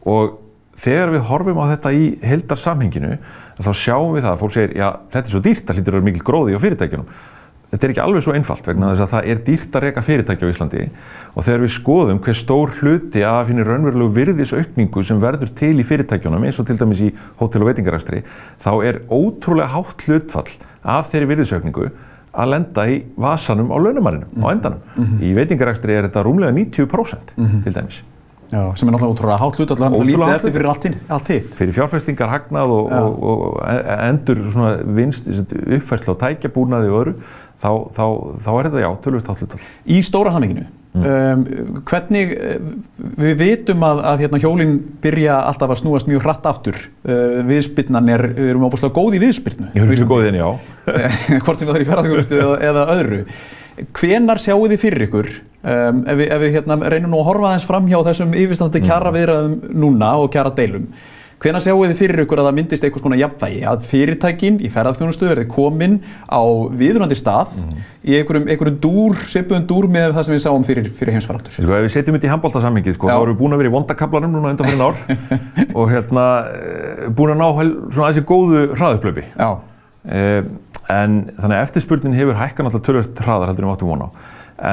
Og 0.08 0.40
þegar 0.76 1.14
við 1.14 1.28
horfum 1.28 1.60
á 1.62 1.64
þetta 1.74 1.92
í 1.94 2.08
heldarsamhenginu, 2.24 3.18
þá 3.60 3.70
sjáum 3.72 4.16
við 4.16 4.26
það 4.26 4.32
að 4.32 4.42
fólk 4.42 4.56
segir, 4.56 4.74
já 4.76 4.88
þetta 5.12 5.26
er 5.26 5.34
svo 5.36 5.44
dýrt, 5.44 5.64
það 5.66 5.78
hlýtur 5.78 5.94
að 5.94 5.98
vera 6.00 6.08
mikil 6.10 6.26
gróði 6.26 6.58
á 6.58 6.64
fyrirtækjunum 6.64 7.14
þetta 7.74 7.86
er 7.88 7.92
ekki 7.92 8.02
alveg 8.04 8.22
svo 8.22 8.34
einfalt 8.36 8.68
vegna 8.68 8.92
þess 8.92 9.02
að 9.02 9.12
það 9.14 9.28
er 9.32 9.40
dýrt 9.48 9.76
að 9.76 9.84
reyka 9.84 10.02
fyrirtæki 10.06 10.46
á 10.46 10.52
Íslandi 10.52 10.82
og 11.34 11.46
þegar 11.46 11.64
við 11.64 11.72
skoðum 11.74 12.20
hver 12.22 12.38
stór 12.38 12.74
hluti 12.78 13.24
af 13.26 13.50
henni 13.50 13.66
raunverulegu 13.66 14.14
virðisaukningu 14.14 15.02
sem 15.02 15.22
verður 15.22 15.50
til 15.58 15.72
í 15.82 15.86
fyrirtækjunum 15.88 16.46
eins 16.46 16.60
og 16.62 16.68
til 16.68 16.78
dæmis 16.78 17.02
í 17.02 17.10
hótel- 17.40 17.64
og 17.64 17.72
veitingaræstri 17.72 18.22
þá 18.62 18.72
er 18.86 19.00
ótrúlega 19.10 19.72
hátt 19.74 20.06
hlutfall 20.06 20.54
af 20.84 21.10
þeirri 21.10 21.32
virðisaukningu 21.32 21.90
að 22.34 22.50
lenda 22.50 22.86
í 22.90 22.96
vasanum 23.20 23.70
á 23.70 23.76
launamarinu 23.78 24.26
mm 24.26 24.42
-hmm. 24.42 24.46
á 24.46 24.52
endanum. 24.52 24.80
Mm 24.96 25.04
-hmm. 25.04 25.22
Í 25.22 25.34
veitingaræstri 25.34 25.92
er 25.94 26.08
þetta 26.08 26.22
rúmlega 26.22 26.52
90% 26.52 27.34
mm 27.36 27.46
-hmm. 27.46 27.62
til 27.64 27.74
dæmis. 27.74 28.02
Já, 28.52 28.62
sem 28.76 28.88
er 28.88 28.94
náttúrulega 28.94 29.12
ótrúlega 29.14 29.38
alltaf 29.48 29.80
hann 29.84 29.96
lítið 30.08 30.34
eftir 30.34 30.54
fyrir 30.54 30.68
allt 30.68 31.30
hitt. 31.32 31.48
Fyrir 31.56 31.76
fjárfestingar, 31.78 32.32
hagnað 32.32 32.74
og, 32.74 32.92
og, 32.92 33.24
og 33.30 33.58
e- 33.70 33.96
endur 34.10 34.42
vinst, 34.98 35.30
uppfærslu 35.64 36.14
á 36.14 36.22
tækjabúnaði 36.26 36.92
og 36.92 37.00
öðru 37.00 37.16
þá, 37.64 37.70
þá, 37.96 38.04
þá 38.44 38.50
er 38.54 38.68
þetta 38.68 38.82
já, 38.84 38.88
tölvist 39.04 39.30
átlutal. 39.32 39.60
Í 39.88 39.98
stóra 40.04 40.32
saminginu, 40.34 40.66
mm. 40.92 41.08
um, 41.08 41.82
hvernig, 41.88 42.34
eh, 42.36 42.70
við 43.22 43.34
vitum 43.40 43.84
að, 43.88 44.04
að 44.10 44.24
hérna, 44.24 44.40
hjólinn 44.44 44.76
byrja 45.04 45.40
alltaf 45.48 45.74
að 45.74 45.80
snúast 45.82 46.10
mjög 46.10 46.24
hratt 46.26 46.48
aftur, 46.50 46.78
uh, 47.08 47.40
viðspilnan 47.48 48.14
er, 48.14 48.26
við 48.36 48.52
erum 48.52 48.68
ábúinlega 48.68 48.94
góð 48.98 49.18
í 49.18 49.24
viðspilnu. 49.24 49.72
Við 49.74 49.84
erum 49.84 49.94
mjög 49.96 50.12
góðið 50.12 50.32
en 50.32 50.40
já. 50.40 50.48
Hvort 51.44 51.60
sem 51.60 51.70
það 51.70 51.76
er 51.76 51.86
í 51.86 51.90
ferðarþjónustu 51.90 52.40
eða, 52.40 52.56
eða 52.70 52.88
öðru. 52.98 53.22
Hvenar 53.74 54.38
sjáu 54.42 54.60
þið 54.70 54.78
fyrir 54.80 55.06
ykkur, 55.08 55.32
um, 55.62 56.04
ef 56.06 56.20
við, 56.20 56.28
ef 56.30 56.44
við 56.44 56.54
hérna, 56.58 56.78
reynum 56.92 57.14
nú 57.14 57.22
að 57.22 57.28
horfa 57.30 57.50
aðeins 57.50 57.66
fram 57.66 57.90
hjá 57.90 57.98
þessum 58.06 58.36
yfirstandi 58.38 58.80
mm. 58.82 58.88
kjara 58.88 59.14
viðræðum 59.14 59.58
núna 59.82 60.14
og 60.22 60.30
kjara 60.34 60.54
deilum, 60.54 60.88
Hvena 61.44 61.60
sjáu 61.60 61.82
þið 61.82 61.98
fyrir 61.98 62.22
ykkur 62.22 62.40
að 62.40 62.46
það 62.48 62.54
myndist 62.56 62.84
einhvers 62.86 63.02
konar 63.04 63.18
jafnvægi 63.20 63.64
að 63.68 63.82
fyrirtækin 63.84 64.54
í 64.64 64.70
ferðarþjónustu 64.72 65.26
verði 65.28 65.44
komin 65.50 65.98
á 66.24 66.40
viðrunandi 66.72 67.18
stað 67.18 67.56
mm. 67.60 67.82
í 68.00 68.16
einhverjum, 68.16 68.46
einhverjum 68.54 68.78
dúr, 68.80 69.18
sepuðum 69.28 69.66
dúr 69.68 69.88
með 69.92 70.14
það 70.14 70.24
sem 70.28 70.36
við 70.36 70.42
sáum 70.46 70.64
fyrir, 70.64 70.88
fyrir 70.88 71.18
heimsfaraldur? 71.18 71.52
Sko, 71.52 71.74
ef 71.76 71.84
við 71.84 71.92
setjum 71.98 72.16
þetta 72.16 72.30
í 72.30 72.32
handbóltasamhengið, 72.32 72.96
sko, 72.96 73.10
þá 73.10 73.16
erum 73.18 73.34
við 73.34 73.40
búin 73.42 73.56
að 73.56 73.60
vera 73.60 73.72
í 73.72 73.74
vondakablanum 73.74 74.36
núna 74.38 74.54
undan 74.54 74.70
fyrir 74.70 74.84
ár 74.86 74.96
og 75.82 75.92
hérna 75.92 76.26
eh, 76.54 77.06
búin 77.18 77.34
að 77.34 77.42
ná 77.42 77.48
svona 77.50 78.06
aðeins 78.06 78.22
í 78.22 78.26
góðu 78.30 78.64
hraðupplöfi. 78.78 79.26
En 80.92 81.30
þannig 81.38 81.56
að 81.56 81.62
eftirspurnin 81.62 82.16
hefur 82.18 82.36
hækkan 82.38 82.68
alltaf 82.68 82.84
tölvöld 82.84 83.20
hraðar 83.24 83.52
heldur 83.52 83.68
um 83.68 83.74
áttum 83.74 83.88
vona 83.88 84.08
á. 84.08 84.10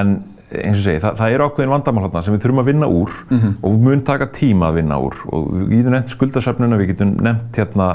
En 0.02 0.18
eins 0.52 0.82
og 0.82 0.84
segi, 0.84 1.00
það, 1.00 1.14
það 1.20 1.34
er 1.34 1.44
ákveðin 1.46 1.72
vandamál 1.72 2.04
hérna 2.06 2.24
sem 2.26 2.36
við 2.36 2.42
þurfum 2.44 2.62
að 2.62 2.68
vinna 2.68 2.90
úr 2.92 3.14
mm 3.22 3.38
-hmm. 3.38 3.54
og 3.62 3.72
við 3.72 3.86
mun 3.86 4.04
taka 4.08 4.28
tíma 4.36 4.68
að 4.68 4.76
vinna 4.82 4.98
úr 5.00 5.16
og 5.32 5.48
við 5.54 5.78
getum 5.78 5.96
nefnt 5.96 6.16
skuldasöfnuna, 6.16 6.80
við 6.82 6.92
getum 6.92 7.14
nefnt 7.24 7.60
hérna 7.62 7.88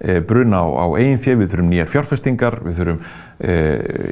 e, 0.00 0.20
bruna 0.20 0.58
á, 0.58 0.66
á 0.66 0.86
eigin 0.98 1.22
fjö, 1.22 1.36
við 1.38 1.50
þurfum 1.52 1.70
nýjar 1.70 1.90
fjárfestingar, 1.92 2.58
við 2.64 2.78
þurfum 2.80 3.00
e, 3.38 3.54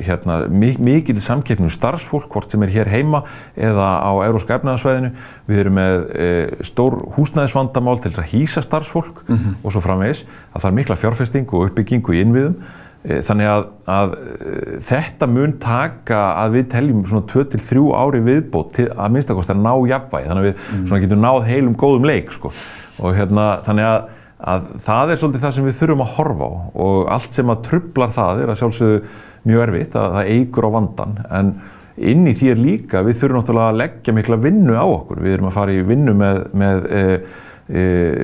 hérna 0.07 0.39
mikil 0.79 1.21
samkeppnum 1.21 1.67
um 1.67 1.75
starfsfólk, 1.75 2.31
hvort 2.31 2.51
sem 2.51 2.63
er 2.63 2.71
hér 2.71 2.89
heima 2.89 3.25
eða 3.57 3.89
á 3.99 4.13
euróska 4.31 4.55
efnaðarsvæðinu, 4.55 5.11
við 5.49 5.59
erum 5.59 5.75
með 5.75 6.11
e, 6.15 6.27
stór 6.63 7.03
húsnæðisvandamál 7.19 7.99
til 7.99 8.13
þess 8.13 8.23
að 8.23 8.31
hýsa 8.31 8.63
starfsfólk 8.63 9.25
mm 9.27 9.37
-hmm. 9.37 9.55
og 9.65 9.73
svo 9.73 9.81
framvegis 9.81 10.25
að 10.55 10.61
það 10.61 10.71
er 10.71 10.75
mikla 10.75 10.97
fjárfesting 10.97 11.53
og 11.53 11.67
uppbyggingu 11.67 12.15
í 12.15 12.23
innviðum 12.23 12.55
þannig 13.07 13.47
að, 13.47 13.65
að 13.95 14.15
eh, 14.19 14.75
þetta 14.89 15.29
mun 15.31 15.55
taka 15.63 16.21
að 16.43 16.59
við 16.59 16.69
teljum 16.75 17.05
svona 17.07 17.29
2-3 17.31 17.85
ári 17.95 18.23
viðbót 18.27 18.75
til 18.75 18.89
að 18.91 19.15
minnstakost 19.15 19.55
að 19.55 19.63
ná 19.63 19.73
jafnvægi 19.93 20.31
þannig 20.31 20.45
að 20.45 20.49
við 20.49 20.63
mm. 20.81 21.01
getum 21.05 21.25
náð 21.25 21.41
heilum 21.47 21.79
góðum 21.79 22.09
leik 22.11 22.35
sko. 22.35 22.53
og 22.99 23.15
hérna 23.15 23.47
þannig 23.67 23.89
að, 23.89 24.13
að 24.53 24.69
það 24.89 25.15
er 25.15 25.23
svolítið 25.23 25.47
það 25.47 25.57
sem 25.57 25.69
við 25.69 25.81
þurfum 25.81 26.05
að 26.05 26.15
horfa 26.17 26.51
á 26.51 26.53
og 26.89 27.01
allt 27.17 27.39
sem 27.39 27.55
að 27.55 27.65
trublar 27.71 28.15
það 28.19 28.43
er 28.43 28.53
að 28.53 28.63
sjálfsögðu 28.63 29.01
mjög 29.49 29.67
erfitt, 29.69 29.97
að 29.97 30.17
það 30.17 30.33
eigur 30.35 30.67
á 30.67 30.71
vandan 30.75 31.19
en 31.39 31.53
inn 31.99 32.27
í 32.31 32.35
því 32.39 32.51
er 32.53 32.61
líka, 32.63 33.03
við 33.07 33.21
þurfum 33.23 33.41
náttúrulega 33.41 33.73
að 33.73 33.81
leggja 33.83 34.15
mikla 34.15 34.39
vinnu 34.43 34.75
á 34.79 34.87
okkur, 34.87 35.23
við 35.23 35.37
erum 35.37 35.49
að 35.51 35.57
fara 35.57 35.75
í 35.75 35.85
vinnu 35.87 36.15
með, 36.19 36.43
með 36.59 36.85
e, 36.91 37.01
e, 37.01 37.47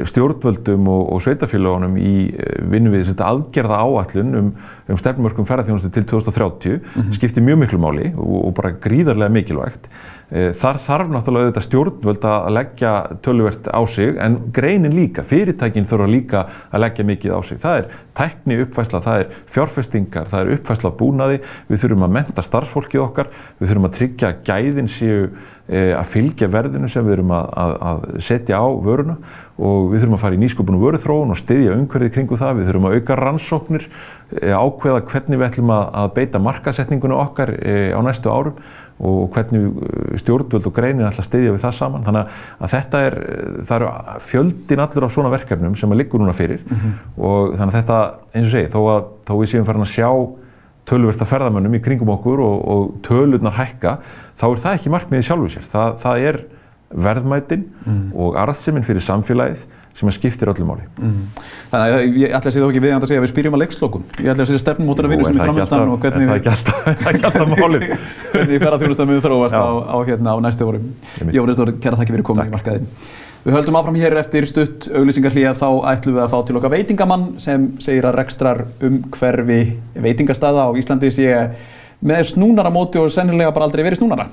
stjórnvöldum 0.09 0.87
og, 0.89 1.03
og 1.13 1.21
sveitafélagunum 1.21 1.99
í 2.01 2.15
e, 2.33 2.47
vinnu 2.73 2.93
við 2.95 3.11
þetta 3.11 3.29
aðgerða 3.29 3.81
áallun 3.85 4.39
um, 4.39 4.51
um 4.89 5.01
stefnmörkum 5.01 5.45
ferðarþjónustu 5.49 5.91
til 5.93 6.07
2030, 6.15 6.79
mm 6.81 7.03
-hmm. 7.03 7.13
skiptir 7.13 7.45
mjög 7.45 7.59
miklu 7.65 7.79
máli 7.79 8.13
og, 8.17 8.47
og 8.47 8.55
bara 8.55 8.73
gríðarlega 8.73 9.29
mikilvægt. 9.29 9.91
E, 10.35 10.49
þar 10.59 10.81
þarf 10.83 11.11
náttúrulega 11.15 11.47
auðvitað 11.47 11.65
stjórnvöld 11.69 12.25
að 12.27 12.49
leggja 12.57 12.93
töluvert 13.23 13.69
á 13.71 13.79
sig 13.87 14.17
en 14.19 14.41
greinin 14.55 14.97
líka, 14.97 15.23
fyrirtækin 15.23 15.87
þurfa 15.87 16.09
líka 16.11 16.41
að 16.75 16.83
leggja 16.83 17.07
mikið 17.07 17.37
á 17.39 17.41
sig. 17.47 17.61
Það 17.63 17.79
er 17.79 17.93
tækni 18.19 18.59
uppfæsla, 18.65 19.03
það 19.05 19.23
er 19.23 19.41
fjárfestingar, 19.55 20.31
það 20.33 20.43
er 20.43 20.53
uppfæsla 20.57 20.95
búnaði, 20.99 21.41
við 21.71 21.85
þurfum 21.85 22.07
að 22.09 22.15
menta 22.19 22.47
starfsfólkið 22.47 23.05
okkar, 23.05 23.31
við 23.61 23.71
þurfum 23.71 23.89
að 23.91 23.95
tryggja 24.01 24.33
gæðin 24.49 24.91
séu 24.91 25.21
e, 25.71 25.85
að 25.95 26.11
fylgja 26.17 26.51
verðinu 26.51 26.91
sem 26.91 27.07
við 27.07 27.21
erum 27.21 27.35
að, 27.39 27.49
að, 27.63 27.75
að 27.93 28.05
setja 28.27 28.59
á 28.59 28.67
vöruna. 28.75 29.19
Og 29.55 29.93
við 29.93 30.03
þurfum 30.03 30.17
að 30.17 30.25
fara 30.25 30.35
í 30.35 30.41
nýsköpun 30.43 30.81
og 30.81 30.83
vöruþróun 30.89 31.31
og 31.31 31.39
styðja 31.39 31.77
umhverfið 31.79 32.15
kringu 32.17 32.39
það, 32.41 32.57
við 32.59 32.73
þurfum 32.73 32.89
að 32.91 32.97
auka 32.99 33.19
rannsóknir, 33.21 33.87
e, 34.35 34.51
ákveða 34.51 35.05
hvernig 35.13 35.39
við 35.39 35.47
ætlum 35.47 35.75
að, 35.77 36.09
beita 36.19 36.43
markasetningunum 36.43 37.23
okkar 37.23 37.55
á 37.55 38.01
næstu 38.03 38.35
árum 38.35 38.59
og 38.99 39.35
hvernig 39.35 39.73
stjórnvöld 40.23 40.69
og 40.69 40.75
greinin 40.75 41.09
ætla 41.09 41.25
að 41.25 41.29
styðja 41.29 41.55
við 41.55 41.65
það 41.65 41.75
saman. 41.79 42.05
Þannig 42.07 42.37
að 42.61 42.73
þetta 42.75 43.03
er, 43.09 43.17
það 43.67 43.77
eru 43.77 44.21
fjöldin 44.29 44.85
allur 44.85 45.07
af 45.07 45.15
svona 45.15 45.33
verkefnum 45.35 45.77
sem 45.79 45.95
að 45.95 46.01
liggur 46.03 46.23
núna 46.23 46.37
fyrir 46.37 46.63
mm 46.63 46.77
-hmm. 46.77 46.95
og 47.19 47.57
þannig 47.59 47.75
að 47.75 47.79
þetta, 47.81 47.99
eins 48.35 48.47
og 48.47 48.53
segi, 48.55 48.73
þó 48.75 48.81
að 48.95 49.03
þó 49.27 49.35
við 49.41 49.51
séum 49.51 49.67
farin 49.67 49.87
að 49.87 49.95
sjá 49.95 50.11
tölverta 50.85 51.25
ferðamönnum 51.25 51.75
í 51.75 51.83
kringum 51.83 52.13
okkur 52.13 52.41
og, 52.45 52.69
og 52.69 52.95
tölurnar 53.03 53.57
hækka, 53.57 53.99
þá 54.37 54.47
er 54.51 54.61
það 54.65 54.75
ekki 54.75 54.91
markmiðið 54.91 55.27
sjálfu 55.27 55.49
sér. 55.49 55.67
Það, 55.71 55.97
það 55.99 56.27
er 56.29 56.41
verðmætin 56.95 57.65
mm. 57.87 58.13
og 58.15 58.37
arðseminn 58.39 58.87
fyrir 58.87 59.03
samfélagið 59.03 59.65
sem 59.95 60.11
að 60.11 60.17
skiptir 60.17 60.51
öllu 60.51 60.67
máli. 60.67 60.85
Mm. 60.99 61.19
Þannig 61.71 61.95
að 61.95 62.17
ég 62.19 62.33
ætla 62.35 62.51
að 62.51 62.55
segja 62.55 62.65
þá 62.65 62.71
ekki 62.73 62.83
viðjand 62.85 63.05
að 63.05 63.11
segja 63.11 63.21
að 63.21 63.25
við 63.25 63.33
spyrjum 63.33 63.57
að 63.57 63.61
leikslokum. 63.63 64.07
Ég 64.19 64.31
ætla 64.33 64.45
að 64.45 64.49
segja 64.51 64.63
stefnumótana 64.65 65.11
vinnu 65.13 65.27
sem 65.29 65.37
er 65.37 65.45
framöndan 65.45 65.93
og 65.93 66.01
hvernig 66.03 66.31
það 66.31 66.35
er 66.35 67.13
ekki 67.13 67.29
alltaf 67.29 67.53
málið. 67.55 67.85
hvernig 68.33 68.57
ég 68.57 68.65
fer 68.65 68.75
að 68.75 68.83
þjónustan 68.85 69.11
mjög 69.13 69.23
þróast 69.29 69.55
á, 69.55 69.67
á, 69.87 69.97
hérna, 70.09 70.35
á 70.35 70.39
næstu 70.43 70.67
vorum. 70.67 70.89
Jóri 71.31 71.55
Stóri, 71.55 71.77
kæra 71.79 72.01
þakki 72.01 72.17
fyrir 72.17 72.27
komin 72.27 72.51
í 72.51 72.55
markaðin. 72.57 72.89
Við 73.45 73.53
höldum 73.59 73.77
áfram 73.77 73.99
hér 74.01 74.17
eftir 74.17 74.47
stutt 74.49 74.87
auglýsingarhlýja 74.89 75.53
þá 75.61 75.69
ætlum 75.93 76.17
við 76.17 76.23
að 76.25 76.31
fá 76.33 76.39
til 76.49 76.57
okkar 76.59 76.73
veitingamann 76.73 77.27
sem 77.45 77.67
segir 77.85 78.09
að 78.09 78.17
rekstrar 78.17 78.63
um 78.89 79.03
hverfi 79.13 79.59
veitingastada 80.01 80.65
á 80.65 80.73
Íslandi 80.81 81.11
sé 81.13 81.29
með 82.01 82.23
snúnara 82.33 82.73
móti 82.73 82.99
og 83.03 83.13
sennilega 83.13 83.53
bara 83.53 83.69
aldrei 83.69 83.85
verið 83.85 84.01
snúnara. 84.01 84.31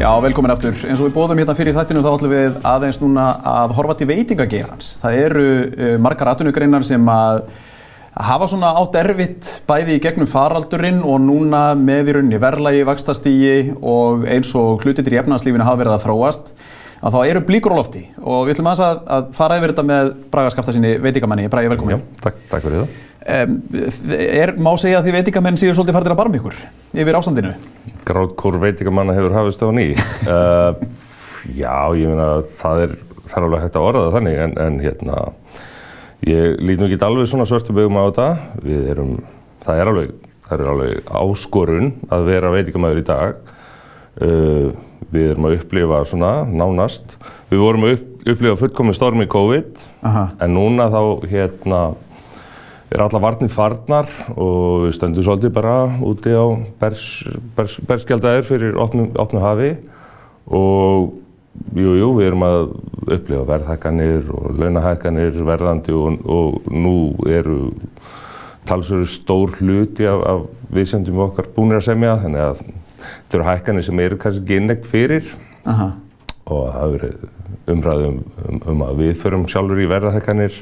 Já, 0.00 0.08
velkomin 0.24 0.48
aftur. 0.48 0.72
Eins 0.88 1.00
og 1.02 1.10
við 1.10 1.12
bóðum 1.12 1.40
hérna 1.42 1.52
fyrir 1.52 1.74
þættinu 1.76 2.00
þá 2.00 2.06
ætlum 2.14 2.30
við 2.32 2.54
aðeins 2.64 2.98
núna 3.02 3.24
að 3.44 3.74
horfa 3.76 3.98
til 3.98 4.06
veitingagerans. 4.08 4.94
Það 5.02 5.16
eru 5.26 5.42
uh, 5.44 5.90
margar 6.00 6.30
atvinnugreinar 6.30 6.86
sem 6.88 7.10
að 7.12 7.42
hafa 8.16 8.48
svona 8.48 8.70
átt 8.80 8.96
erfitt 8.96 9.50
bæði 9.68 9.98
í 9.98 10.00
gegnum 10.00 10.30
faraldurinn 10.30 11.02
og 11.04 11.20
núna 11.20 11.74
með 11.76 12.08
í 12.08 12.16
rauninni 12.16 12.40
verðlagi, 12.40 12.86
vakstastígi 12.88 13.76
og 13.76 14.24
eins 14.24 14.54
og 14.56 14.80
hlutir 14.86 15.12
í 15.12 15.20
efnarslífinu 15.20 15.68
hafa 15.68 15.82
verið 15.82 15.98
að 15.98 16.06
þróast 16.06 16.48
að 17.04 17.18
þá 17.18 17.20
eru 17.26 17.46
blíkur 17.52 17.76
á 17.76 17.80
lofti 17.82 18.06
og 18.24 18.48
við 18.48 18.56
ætlum 18.56 18.72
aðeins 18.72 18.84
að, 18.88 19.04
að 19.18 19.30
fara 19.36 19.60
yfir 19.60 19.74
þetta 19.74 19.88
með 19.92 20.12
Braga 20.32 20.56
skafta 20.56 20.78
sinni 20.78 20.96
veitingamanni. 21.04 21.50
Bragi, 21.52 21.74
velkomin. 21.74 22.00
Já, 22.00 22.24
takk, 22.24 22.40
takk 22.48 22.64
fyrir 22.64 22.86
það. 22.86 23.00
Um, 23.36 23.60
er, 24.16 24.56
má 24.56 24.72
segja 24.80 25.04
að 25.04 25.10
því 25.10 25.18
veitingamenn 25.20 25.60
séu 25.60 25.76
svolítið 25.76 26.00
fartir 26.00 26.16
að 26.16 26.22
barma 26.24 26.40
ykkur 26.40 26.56
yfir 26.96 27.20
ástandinu? 27.20 27.52
Grátkór 28.10 28.58
veitingamanna 28.62 29.14
hefur 29.14 29.36
hafist 29.38 29.62
á 29.62 29.70
ný. 29.70 29.92
Uh, 30.26 30.74
já, 31.62 31.74
ég 31.94 32.10
meina 32.10 32.40
það 32.58 32.84
er, 32.86 32.96
það 33.24 33.36
er 33.38 33.46
alveg 33.46 33.64
hægt 33.64 33.78
að 33.78 33.86
orða 33.92 34.10
þannig 34.16 34.40
en, 34.46 34.56
en 34.66 34.80
hérna, 34.82 35.20
ég 36.26 36.58
lít 36.58 36.82
nú 36.82 36.88
ekki 36.88 37.00
alveg 37.06 37.30
svona 37.30 37.46
svörstu 37.48 37.76
byggum 37.76 38.00
á 38.00 38.04
þetta. 38.08 38.28
Við 38.66 38.90
erum, 38.96 39.16
það 39.62 39.82
er 39.82 39.92
alveg, 39.92 40.12
það 40.48 40.56
er 40.58 40.72
alveg 40.74 41.16
áskorun 41.22 41.90
að 42.10 42.30
vera 42.32 42.54
veitingamæður 42.56 43.02
í 43.02 43.08
dag. 43.14 43.56
Uh, 44.20 44.70
við 45.10 45.32
erum 45.32 45.48
að 45.48 45.58
upplifa 45.60 46.04
svona 46.08 46.32
nánast. 46.50 47.16
Við 47.50 47.62
vorum 47.62 47.86
að 47.86 47.96
upp, 47.96 48.06
upplifa 48.34 48.58
fullkominn 48.64 48.96
storm 48.96 49.24
í 49.24 49.30
COVID 49.30 49.84
Aha. 50.06 50.28
en 50.42 50.54
núna 50.54 50.90
þá 50.92 51.02
hérna 51.30 51.80
er 52.90 53.02
alla 53.04 53.20
varnir 53.22 53.50
farnar 53.52 54.08
og 54.34 54.86
við 54.86 54.96
stöndum 54.96 55.26
svolítið 55.26 55.54
bara 55.54 55.74
úti 56.02 56.32
á 56.34 56.46
berskjaldæðir 57.86 58.46
fyrir 58.48 58.78
opnu, 58.82 59.08
opnu 59.14 59.42
hafi 59.42 59.70
og 60.50 61.12
jú, 61.76 61.94
jú, 62.00 62.08
við 62.18 62.30
erum 62.30 62.46
að 62.46 62.60
upplifa 63.10 63.44
verðhækkanir 63.48 64.32
og 64.34 64.58
launahækkanir 64.58 65.38
verðandi 65.46 65.94
og, 65.94 66.18
og 66.26 66.70
nú 66.74 66.96
eru 67.30 67.60
talsveru 68.68 69.06
stór 69.08 69.54
hluti 69.60 70.06
af, 70.10 70.22
af 70.26 70.74
viðsendum 70.74 71.22
okkar 71.26 71.50
búinir 71.54 71.80
að 71.80 71.88
semja 71.92 72.18
þannig 72.24 72.46
að 72.48 72.64
þetta 72.64 73.38
eru 73.38 73.48
hækkanir 73.48 73.86
sem 73.86 74.02
eru 74.02 74.18
kannski 74.20 74.58
innlegt 74.58 74.88
fyrir 74.90 75.30
Aha. 75.68 75.92
og 76.50 76.66
það 76.74 76.98
eru 76.98 77.12
umræðum 77.70 78.20
um, 78.48 78.60
um 78.72 78.84
að 78.88 79.02
við 79.04 79.16
förum 79.22 79.46
sjálfur 79.50 79.82
í 79.82 79.88
verðhækkanir 79.90 80.58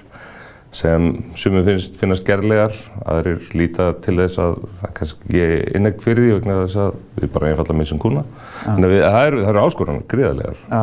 sem 0.74 1.06
sumum 1.38 1.64
finnst, 1.64 1.96
finnast 1.96 2.26
gerlegar, 2.28 2.74
aðrir 3.08 3.46
líta 3.56 3.92
til 4.04 4.18
þess 4.20 4.40
að 4.42 4.58
það 4.82 4.90
kannski 4.98 5.46
innegg 5.78 6.02
fyrir 6.04 6.26
því 6.26 6.34
vegna 6.36 6.58
þess 6.60 6.80
að 6.82 6.98
við 7.22 7.30
bara 7.36 7.52
einfalda 7.52 7.76
missum 7.78 8.00
kuna. 8.02 8.24
Þannig 8.66 8.98
að 8.98 9.14
það 9.14 9.28
eru 9.30 9.46
er 9.46 9.60
áskoran 9.62 10.02
gríðarlegar. 10.10 10.60
Já, 10.68 10.82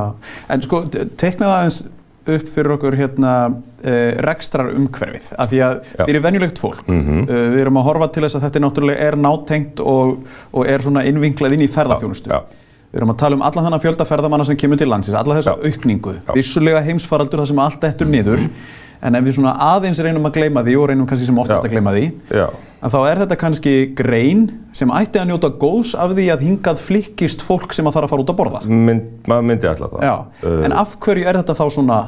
en 0.56 0.66
sko 0.66 0.82
teikna 0.90 1.52
það 1.52 1.68
eins 1.68 1.80
upp 2.26 2.48
fyrir 2.56 2.74
okkur 2.74 2.98
hérna 2.98 3.32
uh, 3.54 4.12
rekstrar 4.26 4.72
umhverfið, 4.74 5.28
af 5.38 5.52
því 5.52 5.60
að 5.62 5.76
Já. 5.86 6.04
fyrir 6.08 6.24
venjulegt 6.26 6.62
fólk, 6.62 6.88
mm 6.88 7.02
-hmm. 7.02 7.28
uh, 7.30 7.42
við 7.54 7.62
erum 7.62 7.78
að 7.78 7.86
horfa 7.90 8.08
til 8.16 8.24
þess 8.26 8.40
að 8.40 8.48
þetta 8.48 8.60
er 8.60 8.64
náttúrulega 8.66 9.10
er 9.10 9.18
nátengt 9.22 9.84
og, 9.84 10.16
og 10.52 10.66
er 10.66 10.82
svona 10.82 11.04
innvinklað 11.06 11.54
inn 11.54 11.68
í 11.68 11.70
ferðarþjónustu. 11.70 12.34
Já. 12.34 12.42
Við 12.90 13.02
erum 13.02 13.12
að 13.14 13.20
tala 13.22 13.36
um 13.36 13.46
alla 13.46 13.62
þannig 13.62 13.84
fjöldaferðamanna 13.84 14.46
sem 14.46 14.58
kemur 14.58 14.78
til 14.82 14.90
landsins, 14.90 15.18
alla 15.20 15.38
þessa 15.38 15.54
Já. 15.54 15.70
aukningu, 15.70 16.16
vissulega 16.34 16.82
heimsfaraldur 16.82 17.44
þar 17.44 17.52
sem 17.54 17.60
allt 17.60 17.84
eftir 17.84 18.10
niður, 18.10 18.42
mm 18.42 18.50
-hmm 18.50 18.84
en 19.02 19.20
ef 19.20 19.26
við 19.26 19.38
svona 19.40 19.56
aðeins 19.74 20.02
reynum 20.04 20.30
að 20.30 20.38
gleyma 20.40 20.64
því 20.66 20.78
og 20.80 20.88
reynum 20.92 21.10
kannski 21.10 21.30
sem 21.30 21.42
oftast 21.42 21.64
Já. 21.64 21.70
að 21.70 21.76
gleyma 21.76 21.96
því 21.96 22.06
Já. 22.30 22.46
að 22.80 22.96
þá 22.96 23.00
er 23.02 23.24
þetta 23.24 23.40
kannski 23.42 23.76
grein 23.98 24.46
sem 24.76 24.94
ætti 24.96 25.22
að 25.22 25.32
njóta 25.32 25.52
góðs 25.64 25.96
af 26.00 26.14
því 26.16 26.28
að 26.36 26.46
hingað 26.50 26.84
flikkist 26.84 27.46
fólk 27.46 27.76
sem 27.76 27.88
að 27.88 27.98
þarf 27.98 28.10
að 28.10 28.14
fara 28.14 28.26
út 28.26 28.36
að 28.36 28.40
borða 28.44 28.64
Mynd, 28.70 29.10
maður 29.30 29.50
myndi 29.52 29.72
alltaf 29.72 29.98
það 29.98 30.08
uh, 30.52 30.62
En 30.68 30.78
af 30.84 30.96
hverju 31.04 31.28
er 31.28 31.42
þetta 31.42 31.58
þá 31.58 31.66
svona 31.74 32.00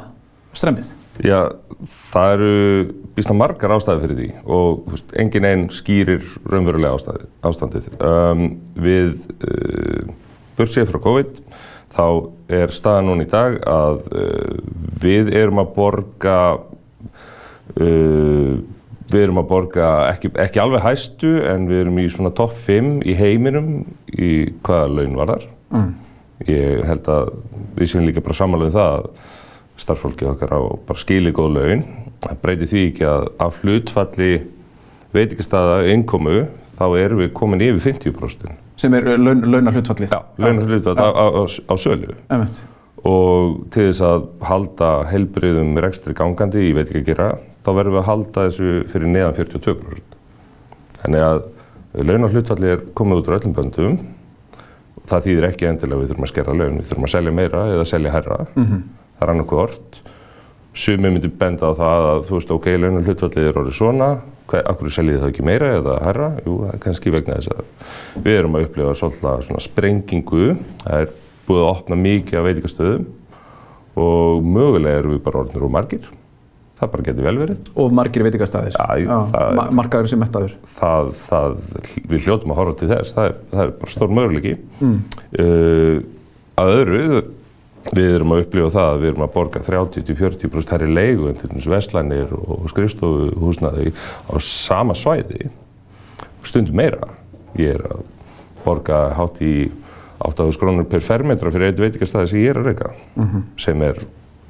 strempið? 0.58 0.96
Já, 1.25 1.50
það 2.12 2.34
eru 2.36 2.56
býst 3.17 3.32
að 3.34 3.39
margar 3.39 3.74
ástæði 3.74 4.03
fyrir 4.03 4.20
því 4.20 4.27
og 4.53 4.84
veist, 4.91 5.13
engin 5.17 5.48
einn 5.50 5.65
skýrir 5.74 6.25
raunverulega 6.46 6.98
ástæði, 6.98 7.29
ástandið 7.50 7.88
um, 7.98 8.44
við 8.77 9.15
uh, 9.41 10.12
börsið 10.58 10.91
frá 10.91 11.00
COVID 11.08 11.39
þá 11.98 12.06
er 12.60 12.74
staðan 12.75 13.10
núna 13.10 13.25
í 13.25 13.32
dag 13.32 13.58
að 13.65 14.03
uh, 14.12 14.60
við 15.01 15.34
erum 15.34 15.63
að 15.63 15.74
borga 15.77 16.38
Uh, 17.77 18.57
við 19.07 19.23
erum 19.23 19.39
að 19.41 19.49
borga 19.49 19.91
ekki, 20.11 20.31
ekki 20.43 20.61
alveg 20.61 20.83
hæstu 20.83 21.37
en 21.47 21.67
við 21.69 21.85
erum 21.85 22.01
í 22.01 22.07
svona 22.11 22.33
topp 22.35 22.57
5 22.67 22.99
í 23.07 23.15
heiminum 23.17 23.71
í 24.11 24.31
hvaða 24.65 24.91
laun 24.97 25.17
var 25.19 25.33
þar. 25.33 25.47
Mm. 25.71 25.89
Ég 26.47 26.83
held 26.87 27.09
að 27.11 27.31
við 27.77 27.91
séum 27.91 28.07
líka 28.07 28.23
bara 28.25 28.37
samanlega 28.37 28.75
það 28.75 28.97
að 28.97 29.09
starffólkið 29.77 30.31
okkar 30.33 30.53
á 30.57 30.61
bara 30.89 31.01
skili 31.01 31.33
góð 31.35 31.57
laun. 31.57 31.83
Það 32.23 32.39
breytir 32.43 32.71
því 32.71 32.85
ekki 32.91 33.07
að 33.07 33.27
af 33.45 33.59
hlutfalli 33.63 34.31
veitikastæða 35.15 35.83
innkomu 35.93 36.39
þá 36.77 36.85
erum 36.99 37.21
við 37.23 37.35
komin 37.37 37.63
yfir 37.63 37.97
50%. 37.97 38.57
Sem 38.77 38.93
er 38.93 39.07
laun, 39.17 39.41
launar 39.47 39.73
hlutfallið? 39.73 40.11
Já, 40.13 40.19
launar 40.37 40.67
hlutfallið 40.67 41.01
á, 41.01 41.09
á, 41.09 41.25
á, 41.31 41.43
á 41.47 41.73
sölu. 41.81 42.17
Emmett. 42.33 42.59
Og 43.05 43.67
til 43.73 43.89
þess 43.91 44.01
að 44.01 44.25
halda 44.47 44.89
helbriðum 45.11 45.77
rekstri 45.83 46.15
gangandi, 46.17 46.65
ég 46.69 46.75
veit 46.79 46.89
ekki 46.89 47.03
að 47.03 47.09
gera 47.11 47.29
þá 47.67 47.73
verðum 47.75 47.97
við 47.97 48.01
að 48.01 48.07
halda 48.07 48.43
þessu 48.47 48.73
fyrir 48.91 49.11
neðan 49.11 49.35
42%. 49.37 50.13
Þannig 51.01 51.25
að 51.27 51.41
launarhlutfalli 52.07 52.69
er 52.71 52.85
komið 52.97 53.21
út 53.21 53.31
á 53.31 53.35
öllum 53.37 53.55
böndum. 53.57 53.97
Það 55.07 55.27
þýðir 55.27 55.47
ekki 55.49 55.67
endilega 55.67 56.01
við 56.01 56.11
þurfum 56.11 56.27
að 56.27 56.31
skerra 56.31 56.55
laun, 56.55 56.79
við 56.79 56.87
þurfum 56.89 57.07
að 57.07 57.13
selja 57.13 57.33
meira 57.35 57.65
eða 57.73 57.85
selja 57.87 58.13
herra. 58.15 58.39
Mm 58.55 58.65
-hmm. 58.65 58.81
Það 59.17 59.27
er 59.27 59.33
annað 59.33 59.51
hvort. 59.51 60.01
Sumi 60.77 61.09
myndir 61.09 61.31
benda 61.39 61.69
á 61.69 61.73
það 61.73 62.07
að 62.07 62.25
þú 62.27 62.33
veist, 62.37 62.51
ok, 62.51 62.67
launarhlutfalli 62.77 63.45
er 63.47 63.59
orðið 63.59 63.77
svona, 63.77 64.09
akkur 64.47 64.91
seljið 64.93 65.21
það 65.21 65.31
ekki 65.31 65.43
meira 65.43 65.71
eða 65.77 65.99
herra? 66.03 66.27
Jú, 66.45 66.57
kannski 66.79 67.11
vegna 67.11 67.35
þess 67.35 67.51
að 67.51 68.23
við 68.23 68.37
erum 68.37 68.55
að 68.55 68.67
upplifa 68.67 68.93
svolítið 68.95 69.47
svona 69.47 69.63
sprengingu. 69.63 70.57
Það 70.83 71.01
er 71.01 71.09
búið 71.47 71.63
að 71.63 71.71
opna 71.71 71.97
mikið 71.99 72.39
af 72.39 72.47
veitikastöðum 72.47 73.07
og 73.97 74.45
mögulega 74.45 75.01
eru 75.01 75.15
við 75.15 75.21
bara 75.25 75.43
orðinir 75.43 75.67
og 75.67 75.73
margir. 75.73 76.09
Það 76.77 76.91
bara 76.93 77.05
getur 77.07 77.25
vel 77.25 77.39
verið. 77.41 77.69
Og 77.81 77.93
margir 77.97 78.25
veitingastæðir 78.27 78.75
Já, 78.77 79.15
það, 79.31 79.55
ma 79.57 79.63
markaður 79.79 80.11
sem 80.11 80.19
mettaður 80.21 80.51
það, 80.77 81.07
það, 81.23 81.55
við 82.11 82.27
hljótum 82.27 82.53
að 82.53 82.59
horfa 82.61 82.77
til 82.77 82.89
þess. 82.91 83.15
Það 83.15 83.29
er, 83.29 83.39
það 83.53 83.63
er 83.63 83.73
bara 83.79 83.95
stór 83.95 84.13
möguleiki. 84.13 84.53
Mm. 84.77 84.99
uh, 85.41 85.95
að 86.61 86.73
öðru 86.75 87.01
við 87.95 88.11
erum 88.17 88.35
að 88.35 88.43
upplifa 88.43 88.73
það 88.75 88.91
að 88.91 89.01
við 89.01 89.09
erum 89.11 89.25
að 89.25 89.33
borga 89.37 89.63
30-40% 89.63 90.73
herri 90.75 90.89
leigu 90.91 91.29
en 91.29 91.39
til 91.39 91.49
dæmis 91.51 91.69
vestlænir 91.71 92.33
og 92.37 92.67
skrifstofu 92.71 93.31
húsnaði 93.41 93.93
á 94.27 94.35
sama 94.43 94.95
svæði. 94.97 95.49
Stundum 96.45 96.77
meira. 96.77 97.09
Ég 97.57 97.77
er 97.77 97.85
að 97.89 98.05
borga 98.65 99.01
hátt 99.17 99.41
í 99.41 99.53
8.000 100.19 100.57
krónur 100.59 100.88
per 100.89 101.03
fermetra 101.05 101.51
fyrir 101.53 101.71
eitt 101.71 101.81
veitikastæði 101.81 102.31
sem 102.31 102.41
ég 102.41 102.53
er 102.53 102.62
að 102.62 102.71
reyka 102.71 102.91
uh 102.93 103.24
-huh. 103.24 103.43
sem 103.57 103.81
er 103.81 104.00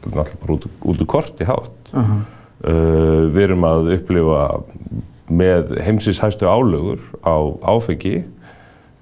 náttúrulega 0.05 0.39
bara 0.41 0.53
út, 0.53 0.65
út 0.81 1.01
úr 1.01 1.07
korti 1.07 1.43
hátt. 1.43 1.71
Uh 1.93 1.99
-huh. 1.99 2.21
uh, 2.69 3.27
við 3.33 3.43
erum 3.43 3.63
að 3.63 3.93
upplifa 3.97 4.63
með 5.27 5.79
heimsins 5.83 6.19
hæstu 6.19 6.45
álögur 6.47 6.99
á 7.23 7.35
áfengi. 7.61 8.23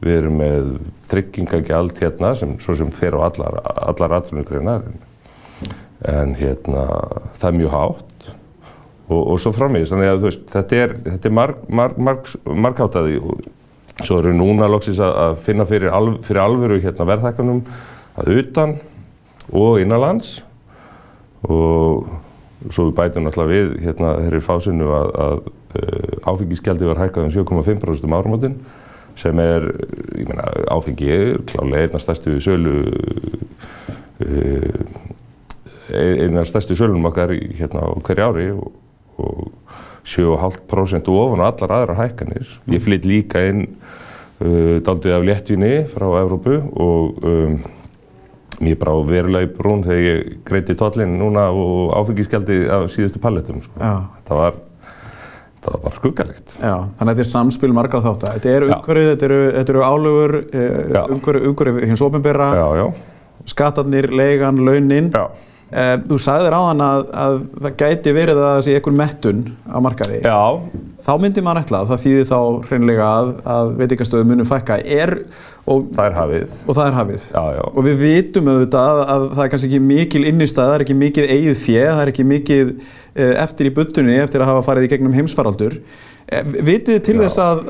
Við 0.01 0.17
erum 0.17 0.38
með 0.38 0.79
tryggingagjald 1.07 1.98
hérna 2.00 2.36
sem 2.36 2.60
svo 2.60 2.75
sem 2.75 2.91
fer 2.91 3.13
á 3.13 3.19
allar, 3.25 3.62
allar 3.63 4.12
atvinnugreinar 4.12 4.81
en 6.05 6.36
hérna 6.36 6.86
það 7.39 7.48
er 7.48 7.57
mjög 7.57 7.72
hátt 7.72 8.34
og, 9.10 9.22
og 9.31 9.39
svo 9.39 9.51
framvegis. 9.55 9.89
Þannig 9.89 10.12
að 10.12 10.25
veist, 10.25 10.45
þetta 10.51 10.75
er, 10.75 10.95
er 11.15 11.31
marg, 11.31 11.62
marg, 11.69 11.98
marg, 11.98 12.29
marghátaði 12.45 13.22
svo 14.03 14.19
eru 14.19 14.33
núna 14.35 14.67
loksins 14.71 14.99
að 15.03 15.37
finna 15.45 15.65
fyrir, 15.67 15.91
alv, 15.95 16.19
fyrir 16.25 16.43
alvöru 16.43 16.81
hérna, 16.83 17.07
verðhækkanum 17.07 17.63
að 18.19 18.31
utan 18.41 18.75
og 19.53 19.79
innanlands. 19.83 20.39
Og 21.45 22.07
svo 22.73 22.87
við 22.89 22.95
bætum 22.97 23.29
alltaf 23.29 23.49
við 23.49 23.75
hérna 23.83 24.15
þeirri 24.23 24.41
fásinu 24.43 24.89
að, 24.95 25.11
að 25.25 25.37
uh, 25.45 26.31
áfengisgjaldi 26.31 26.89
var 26.89 27.01
hækkað 27.03 27.27
um 27.27 27.33
7,5% 27.35 28.07
um 28.07 28.17
áramotinn 28.17 28.57
sem 29.15 29.39
er, 29.39 29.67
ég 30.17 30.27
meina, 30.27 30.47
áfengi 30.73 31.19
klálega 31.47 31.85
einna 31.85 32.01
stærstu 32.03 32.35
sölu 32.43 32.73
uh, 34.25 34.71
einna 35.93 36.43
stærstu 36.47 36.75
sölunum 36.75 37.05
okkar 37.11 37.35
hérna 37.35 37.85
á 37.85 37.89
hverju 38.01 38.25
ári 38.25 38.47
og, 38.55 38.73
og 39.21 39.64
7,5% 40.05 41.09
ofan 41.12 41.41
á 41.41 41.50
allar 41.50 41.77
aðra 41.79 42.00
hækkanir. 42.03 42.50
Ég 42.69 42.83
flytt 42.85 43.07
líka 43.09 43.41
inn 43.50 43.65
uh, 43.65 44.77
daldið 44.85 45.17
af 45.17 45.25
léttvinni 45.25 45.74
frá 45.89 46.07
Evrópu 46.21 46.59
og 46.62 47.25
um, 47.25 47.57
Ég 48.63 48.71
er 48.71 48.79
bara 48.79 48.93
á 48.95 49.00
verulega 49.03 49.47
í 49.50 49.51
brún 49.51 49.81
þegar 49.83 50.03
ég 50.05 50.35
greiti 50.47 50.75
tóllinn 50.79 51.17
núna 51.19 51.50
og 51.51 51.91
áfengiskjaldi 51.97 52.62
af 52.71 52.85
síðustu 52.93 53.19
palletum. 53.19 53.57
Sko. 53.65 53.89
Það 54.29 54.39
var, 54.39 54.59
var 55.65 55.81
bara 55.83 55.95
skuggalegt. 55.97 56.53
Já, 56.62 56.75
þannig 56.95 57.01
að 57.01 57.12
þetta 57.12 57.25
er 57.25 57.29
samspil 57.31 57.71
margar 57.75 58.05
þátt 58.05 58.24
að 58.24 58.38
þetta 58.38 58.53
er 58.53 58.67
umhverfið, 58.69 59.09
þetta 59.12 59.27
eru, 59.27 59.41
eru 59.63 59.83
álögur, 59.83 60.38
eh, 60.55 61.01
umhverfið 61.50 61.89
hins 61.89 62.05
ofinbera, 62.05 62.47
skatarnir, 63.51 64.07
leigan, 64.15 64.63
launin. 64.63 65.12
Já. 65.12 65.27
Eh, 65.75 65.98
þú 66.08 66.17
sagði 66.24 66.46
þér 66.48 66.55
á 66.55 66.62
þann 66.70 66.82
að, 66.86 67.01
að 67.20 67.34
það 67.65 67.74
gæti 67.82 68.12
verið 68.15 68.38
að 68.39 68.46
það 68.46 68.62
sé 68.63 68.75
einhvern 68.77 69.00
mettun 69.01 69.41
á 69.67 69.77
markaði. 69.84 70.20
Já. 70.24 70.44
Þá 71.05 71.12
myndir 71.22 71.44
maður 71.46 71.60
ætla 71.65 71.82
að 71.82 71.89
það 71.91 72.00
þýðir 72.05 72.29
þá 72.29 72.38
hreinlega 72.70 73.10
að, 73.10 73.32
að 73.55 73.74
veitikastöðu 73.82 74.27
munum 74.29 74.48
fækka. 74.48 74.77
Er, 74.96 75.13
og, 75.67 75.89
það 75.98 76.08
er 76.08 76.15
hafið. 76.15 76.55
Og 76.63 76.79
það 76.79 76.88
er 76.88 76.98
hafið. 77.01 77.25
Já, 77.27 77.44
já. 77.58 77.62
Og 77.67 77.88
við 77.89 78.00
vitum 78.05 78.50
auðvitað 78.53 78.94
að, 78.94 79.03
að 79.17 79.27
það 79.34 79.44
er 79.44 79.51
kannski 79.53 79.70
ekki 79.70 79.84
mikil 79.89 80.24
innistæð, 80.32 80.63
það 80.63 80.77
er 80.77 80.86
ekki 80.88 80.98
mikil 81.03 81.27
eigið 81.27 81.62
fjö, 81.65 81.84
það 81.89 82.03
er 82.05 82.13
ekki 82.13 82.27
mikil 82.32 82.65
eh, 82.72 83.36
eftir 83.44 83.70
í 83.70 83.75
buttunni 83.75 84.17
eftir 84.24 84.46
að 84.46 84.51
hafa 84.53 84.65
farið 84.70 84.88
í 84.88 84.91
gegnum 84.96 85.20
heimsfaraldur. 85.20 85.79
Eh, 86.32 86.51
vitið 86.72 87.03
til 87.03 87.19
já. 87.19 87.26
þess 87.28 87.43
að, 87.43 87.63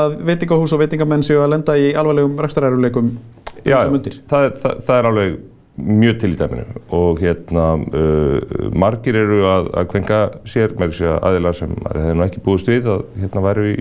að 0.00 0.18
veitingahús 0.32 0.72
og 0.72 0.86
veitingamenn 0.86 1.28
séu 1.28 1.44
að 1.44 1.52
lenda 1.58 1.76
í 1.76 1.92
alvarlegum 1.92 2.40
rekstaræruleikum 2.48 3.16
þessum 3.60 4.00
undir? 4.00 4.22
Já, 4.24 4.30
það, 4.32 4.78
það 4.88 4.96
er 4.96 5.12
alveg 5.12 5.40
mjög 5.76 6.18
til 6.20 6.32
í 6.34 6.38
dæminu. 6.38 6.82
Og 6.92 7.20
hérna 7.22 7.66
uh, 7.80 8.68
margir 8.76 9.16
eru 9.18 9.42
að, 9.48 9.70
að 9.80 9.90
kvenka 9.94 10.20
sér 10.48 10.74
með 10.78 10.92
þessi 10.92 11.12
aðilar 11.16 11.56
sem 11.58 11.74
hefði 11.88 12.16
nú 12.16 12.26
ekki 12.26 12.44
búist 12.44 12.68
við 12.68 12.88
að 12.92 13.04
hérna 13.22 13.44
væru 13.46 13.68
í 13.70 13.76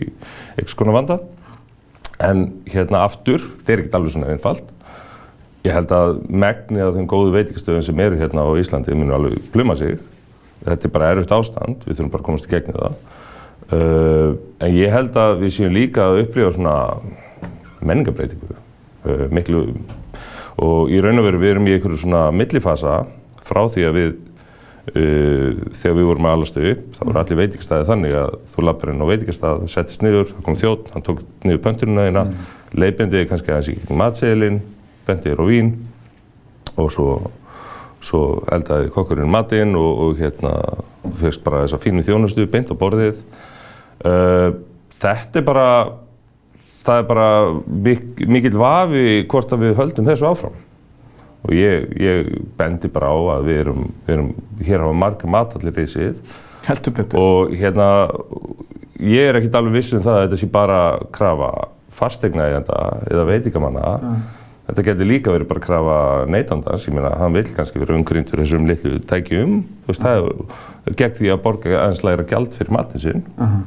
eitthvað 0.56 0.73
skona 0.75 0.95
vanda. 0.95 1.19
En 2.21 2.45
hérna 2.69 3.04
aftur, 3.08 3.41
þetta 3.41 3.73
er 3.73 3.84
ekkert 3.84 3.97
alveg 3.99 4.15
svona 4.15 4.32
einfalt. 4.32 4.71
Ég 5.65 5.75
held 5.75 5.91
að 5.93 6.15
megni 6.30 6.82
að 6.82 6.95
þeim 6.97 7.10
góðu 7.10 7.36
veitikastöðum 7.36 7.86
sem 7.86 7.99
eru 8.01 8.17
hérna 8.17 8.45
á 8.45 8.49
Íslandi 8.58 8.97
munu 8.97 9.17
alveg 9.17 9.51
pluma 9.54 9.75
sig. 9.77 9.99
Þetta 10.65 10.88
er 10.88 10.93
bara 10.93 11.12
erfitt 11.13 11.34
ástand, 11.36 11.84
við 11.86 11.97
þurfum 11.97 12.13
bara 12.13 12.23
að 12.23 12.27
komast 12.30 12.47
í 12.47 12.54
gegni 12.54 12.77
það. 12.77 12.99
Uh, 13.71 14.32
en 14.60 14.73
ég 14.75 14.91
held 14.91 15.15
að 15.17 15.38
við 15.43 15.54
séum 15.56 15.75
líka 15.75 16.10
að 16.10 16.25
upplifa 16.25 16.54
svona 16.56 16.75
menningabreitingu 17.88 18.49
uh, 18.51 19.27
miklu 19.32 19.62
og 20.62 20.91
í 20.93 21.00
raun 21.02 21.21
og 21.21 21.28
veru 21.28 21.41
við 21.41 21.56
erum 21.56 21.69
í 21.69 21.76
einhverju 21.76 22.04
svona 22.04 22.28
millifasa 22.36 23.02
frá 23.45 23.63
því 23.71 23.88
að 23.88 23.97
við 23.97 24.12
uh, 24.12 25.62
þegar 25.78 25.97
við 25.97 26.10
vorum 26.10 26.28
að 26.30 26.38
alastu 26.38 26.65
upp 26.71 26.84
þá 26.97 27.02
voru 27.04 27.21
allir 27.24 27.41
veitikastæði 27.41 27.88
þannig 27.89 28.17
að 28.21 28.36
þú 28.54 28.65
lappar 28.67 28.93
inn 28.93 29.04
á 29.04 29.12
veitikastæð, 29.12 29.63
settist 29.74 30.06
niður, 30.06 30.30
það 30.32 30.45
kom 30.47 30.60
þjótt 30.62 30.91
hann 30.95 31.08
tók 31.08 31.24
niður 31.47 31.63
pöntununa 31.65 32.08
þína 32.10 32.26
mm. 32.28 32.50
leipendið 32.84 33.28
kannski 33.32 33.56
aðeins 33.56 33.71
í 33.74 34.00
matseilin 34.02 34.62
bendið 35.08 35.36
er 35.36 35.41
á 35.41 35.45
vín 35.50 35.71
og 36.80 36.91
svo, 36.93 37.08
svo 38.04 38.21
eldaði 38.54 38.91
kokkurinn 38.93 39.32
matinn 39.32 39.76
og, 39.80 40.06
og 40.06 40.21
hérna 40.21 40.54
fyrst 41.21 41.43
bara 41.45 41.65
þessa 41.65 41.82
fínu 41.82 42.06
þjónustu 42.06 42.45
beint 42.52 42.71
á 42.71 42.76
borðið 42.78 43.24
uh, 44.06 44.54
þetta 45.02 45.41
er 45.41 45.47
bara 45.47 45.67
það 46.86 47.02
er 47.02 47.08
bara 47.10 47.30
mik 47.88 48.24
mikill 48.28 48.58
vafi 48.58 49.24
hvort 49.30 49.54
að 49.54 49.65
við 49.65 49.76
höldum 49.80 50.10
þessu 50.10 50.30
áfram. 50.30 50.60
Og 51.41 51.54
ég, 51.58 51.88
ég 51.98 52.32
bendi 52.58 52.89
bara 52.94 53.10
á 53.10 53.17
að 53.38 53.48
við 53.50 53.60
erum, 53.63 53.86
við 54.06 54.15
erum 54.15 54.32
hér 54.62 54.84
hafa 54.86 54.98
marga 55.04 55.30
matallir 55.30 55.80
í 55.82 55.88
síð 55.89 56.20
og 57.17 57.56
hérna 57.58 57.88
ég 59.02 59.30
er 59.32 59.39
ekkert 59.39 59.58
alveg 59.58 59.80
viss 59.80 59.96
um 59.98 60.04
það 60.04 60.20
að 60.20 60.28
þetta 60.28 60.39
sé 60.41 60.50
bara 60.54 60.82
krafa 61.15 61.50
fastegna 61.91 62.46
eða 62.60 63.26
veitingamanna. 63.30 63.82
Ja. 63.82 64.13
þetta 64.70 64.86
getur 64.88 65.10
líka 65.10 65.34
verið 65.34 65.50
bara 65.50 65.63
krafa 65.65 65.98
neytandans. 66.32 66.86
Ég 66.88 66.96
meina 66.96 67.12
hann 67.20 67.36
vil 67.36 67.48
kannski 67.58 67.82
vera 67.82 67.98
umgryndur 67.98 68.44
þessum 68.44 68.70
litlu 68.70 69.02
tækjum. 69.10 69.58
Þú 69.84 69.91
veist 69.91 70.06
það 70.06 70.30
er 70.30 70.98
gegn 71.02 71.17
því 71.17 71.34
að 71.34 71.44
borga 71.48 71.78
aðeins 71.82 72.04
læra 72.06 72.28
gjald 72.30 72.54
fyrir 72.56 72.76
matin 72.78 73.04
sinn. 73.04 73.26
Uh 73.38 73.48
-huh. 73.48 73.65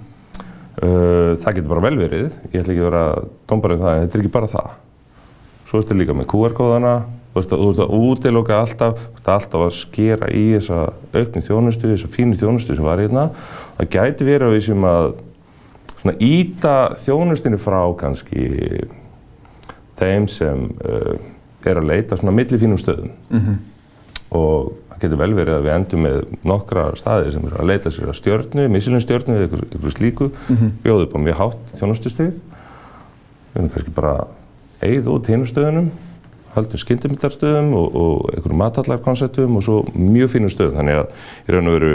Uh, 0.74 1.36
það 1.38 1.58
getur 1.58 1.70
bara 1.70 1.84
vel 1.84 1.98
verið, 2.00 2.32
ég 2.50 2.62
ætla 2.62 2.72
ekki 2.72 2.82
að 2.82 2.88
vera 2.88 3.02
dombarinn 3.50 3.82
það, 3.82 3.92
en 3.94 4.06
þetta 4.06 4.18
er 4.18 4.22
ekki 4.24 4.32
bara 4.34 4.48
það. 4.50 4.72
Svo 5.68 5.80
ertu 5.80 5.96
líka 5.98 6.16
með 6.18 6.26
QR-kóðana, 6.32 6.94
þú 7.34 7.42
ert 7.42 7.54
að 7.54 7.92
útiloka 7.98 8.56
alltaf, 8.58 9.04
þú 9.04 9.20
ert 9.20 9.30
alltaf 9.36 9.66
að 9.68 9.76
skera 9.78 10.30
í 10.34 10.42
þessa 10.56 10.80
aukni 11.14 11.44
þjónustu, 11.46 11.92
þessa 11.92 12.10
fínu 12.16 12.38
þjónustu 12.40 12.74
sem 12.74 12.88
var 12.88 13.02
hérna. 13.02 13.28
Það 13.78 13.92
gæti 13.94 14.28
verið 14.28 14.48
að 14.48 14.56
við 14.56 14.66
sem 14.66 14.88
að 14.90 15.06
svona 16.00 16.16
íta 16.26 16.74
þjónustinu 17.04 17.60
frá 17.62 17.80
kannski 18.02 18.48
þeim 19.98 20.26
sem 20.28 20.66
uh, 20.82 21.14
er 21.64 21.80
að 21.80 21.88
leita 21.92 22.18
svona 22.18 22.34
millifínum 22.34 22.82
stöðum. 22.82 23.14
Mm 23.30 23.40
-hmm. 23.40 23.62
Getur 25.04 25.20
vel 25.20 25.34
verið 25.36 25.58
að 25.58 25.66
við 25.66 25.74
endum 25.74 26.04
með 26.06 26.16
nokkra 26.48 26.86
staði 26.96 27.34
sem 27.34 27.44
er 27.44 27.58
að 27.60 27.68
leita 27.68 27.92
sér 27.92 28.08
að 28.08 28.18
stjórnu, 28.20 28.64
missilinstjórnu 28.72 29.34
eða 29.36 29.58
eitthvað 29.58 29.92
slíku, 29.98 30.30
mm 30.30 30.56
-hmm. 30.56 30.70
bjóðu 30.84 31.04
upp 31.04 31.16
á 31.16 31.18
mjög 31.26 31.36
hátt 31.40 31.74
þjónustusteg. 31.80 32.30
Við 33.52 33.60
erum 33.60 33.70
kannski 33.74 33.94
bara 33.94 34.14
eigið 34.80 35.10
út 35.12 35.28
hinnustöðunum, 35.28 35.90
haldum 36.54 36.80
skyndimildarstöðum 36.80 37.74
og, 37.74 37.98
og 38.00 38.30
einhverjum 38.32 38.62
matallarkonceptum 38.62 39.58
og 39.58 39.66
svo 39.66 39.82
mjög 39.92 40.32
fínum 40.32 40.52
stöðum. 40.52 40.78
Þannig 40.78 41.02
að 41.02 41.06
í 41.44 41.54
raun 41.54 41.68
og 41.68 41.76
veru, 41.76 41.92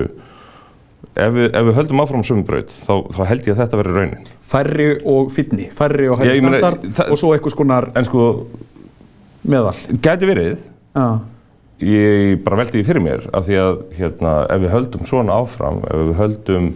ef 1.15 1.33
við, 1.33 1.49
ef 1.49 1.65
við 1.65 1.79
höldum 1.79 2.03
áfram 2.03 2.27
sömumbröð, 2.29 2.77
þá, 2.85 2.93
þá 3.15 3.21
held 3.31 3.49
ég 3.49 3.55
að 3.55 3.63
þetta 3.63 3.81
verður 3.81 3.99
raunin. 4.03 4.31
Færri 4.53 4.89
og 5.05 5.33
finni, 5.33 5.69
færri 5.73 6.09
og 6.11 6.21
hægri 6.21 6.43
standard 6.43 6.87
og 7.09 7.17
svo 7.17 7.33
eitthvað 7.33 7.55
skonar 7.57 7.91
sko, 8.05 8.29
meðal. 9.49 9.75
Gæti 9.97 10.29
verið. 10.29 10.57
Já 10.93 11.38
ég 11.83 12.41
bara 12.43 12.59
veldi 12.59 12.79
því 12.79 12.85
fyrir 12.87 13.03
mér 13.03 13.25
af 13.35 13.47
því 13.47 13.59
að 13.61 13.79
hérna, 13.97 14.33
ef 14.51 14.63
við 14.63 14.73
höldum 14.73 15.07
svona 15.07 15.37
áfram, 15.39 15.79
ef 15.87 16.03
við 16.09 16.19
höldum 16.19 16.69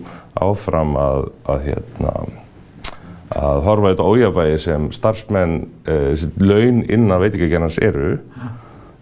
áfram 0.44 0.96
að, 1.00 1.28
að, 1.52 1.68
hérna, 1.68 2.14
að 3.36 3.62
horfa 3.68 3.92
þetta 3.92 4.10
ójafægi 4.10 4.60
sem 4.64 4.90
starfsmenn, 4.96 5.56
eh, 5.86 6.10
þessi 6.14 6.32
laun 6.42 6.82
innan 6.88 7.24
veitingagerðans 7.24 7.80
eru, 7.84 8.16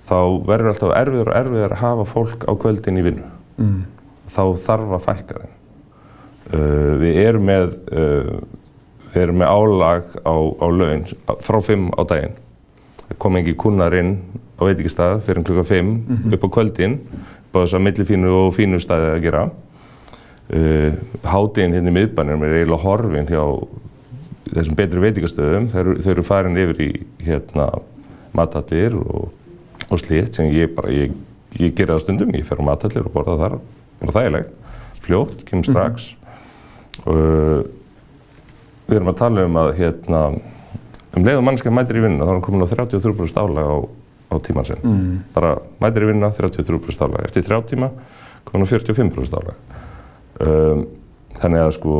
þá 0.09 0.19
verður 0.49 0.73
alltaf 0.73 0.95
erfiður 0.97 1.31
og 1.31 1.39
erfiður 1.39 1.75
að 1.77 1.83
hafa 1.85 2.07
fólk 2.09 2.45
á 2.49 2.51
kvöldin 2.59 2.99
í 2.99 3.05
vinnu. 3.05 3.27
Mm. 3.61 3.81
Þá 4.31 4.43
þarf 4.65 4.95
að 4.97 5.05
fækka 5.07 5.41
þeim. 5.43 5.57
Uh, 6.51 6.97
við 6.99 7.17
erum 7.21 7.43
með, 7.47 7.75
uh, 7.93 8.39
við 9.13 9.21
erum 9.21 9.37
með 9.39 9.51
álag 9.53 10.07
á, 10.25 10.35
á 10.35 10.67
laun 10.67 11.03
frá 11.45 11.59
5 11.63 11.85
á 11.95 12.01
daginn 12.09 12.33
kom 13.17 13.37
engi 13.39 13.55
kunnar 13.57 13.93
inn 13.97 14.15
á 14.59 14.61
veitikistað 14.67 15.21
fyrir 15.25 15.43
klukka 15.43 15.63
5 15.63 15.81
mm 15.81 16.01
-hmm. 16.07 16.33
upp 16.33 16.43
á 16.45 16.49
kvöldin 16.55 16.99
á 17.51 17.55
þess 17.59 17.75
að 17.75 17.85
millifínu 17.85 18.31
og 18.31 18.53
fínu 18.55 18.79
staði 18.79 19.11
að 19.11 19.23
gera. 19.25 19.49
Uh, 20.51 20.93
hátíðin 21.23 21.73
hérna 21.73 21.91
í 21.91 21.95
miðbænum 21.95 22.43
er 22.43 22.53
eiginlega 22.57 22.83
horfin 22.83 23.27
hjá 23.27 23.43
þessum 24.51 24.75
betri 24.75 24.99
veitikastöðum 24.99 25.69
þau, 25.71 26.11
eru 26.11 26.23
farin 26.23 26.57
yfir 26.57 26.81
í 26.81 26.91
hérna 27.23 27.69
matallir 28.33 28.95
og, 28.95 29.31
og 29.89 29.99
slitt 29.99 30.35
sem 30.35 30.51
ég 30.51 30.75
bara, 30.75 30.91
ég, 30.91 31.11
ég 31.59 31.75
ger 31.75 31.87
það 31.87 32.01
stundum. 32.03 32.33
Ég 32.35 32.45
fer 32.45 32.59
á 32.59 32.63
matallir 32.67 33.05
og 33.05 33.13
borða 33.13 33.37
þar. 33.37 33.59
Bara 34.01 34.11
þægilegt, 34.11 34.51
fljótt, 34.99 35.45
kemur 35.45 35.63
strax. 35.63 36.11
Mm 36.11 36.17
-hmm. 37.05 37.59
uh, 37.61 37.63
við 38.87 38.95
erum 38.95 39.07
að 39.13 39.21
tala 39.23 39.45
um 39.47 39.55
að 39.55 39.73
hérna 39.77 40.21
um 41.17 41.27
leið 41.27 41.41
og 41.41 41.45
mannskja 41.47 41.73
mætir 41.75 41.99
í 41.99 42.05
vinnuna 42.05 42.27
þá 42.27 42.31
er 42.31 42.37
hann 42.37 42.45
komin 42.45 42.65
á 42.65 42.71
33% 42.71 43.41
álag 43.41 43.67
á, 43.67 43.77
á 44.31 44.35
tíman 44.43 44.67
sinn. 44.67 44.83
Mm. 44.83 45.15
Bara 45.35 45.55
mætir 45.83 46.05
í 46.05 46.11
vinnuna 46.11 46.31
33% 46.37 47.05
álag. 47.07 47.25
Eftir 47.27 47.47
þrjá 47.47 47.61
tíma 47.71 47.91
komin 48.47 48.67
á 48.67 48.71
45% 48.71 49.39
álag. 49.39 49.79
Um, 50.41 50.85
þannig 51.37 51.65
að 51.65 51.73
sko 51.77 51.95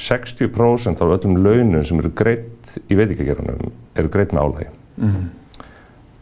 60% 0.00 1.02
af 1.04 1.16
öllum 1.18 1.40
launum 1.44 1.84
sem 1.84 1.98
eru 2.00 2.12
greitt 2.16 2.78
í 2.88 2.96
veitíkagerunum 2.96 3.72
eru 3.98 4.12
greitt 4.12 4.32
með 4.32 4.46
álagi. 4.46 4.70
Mm. 4.96 5.26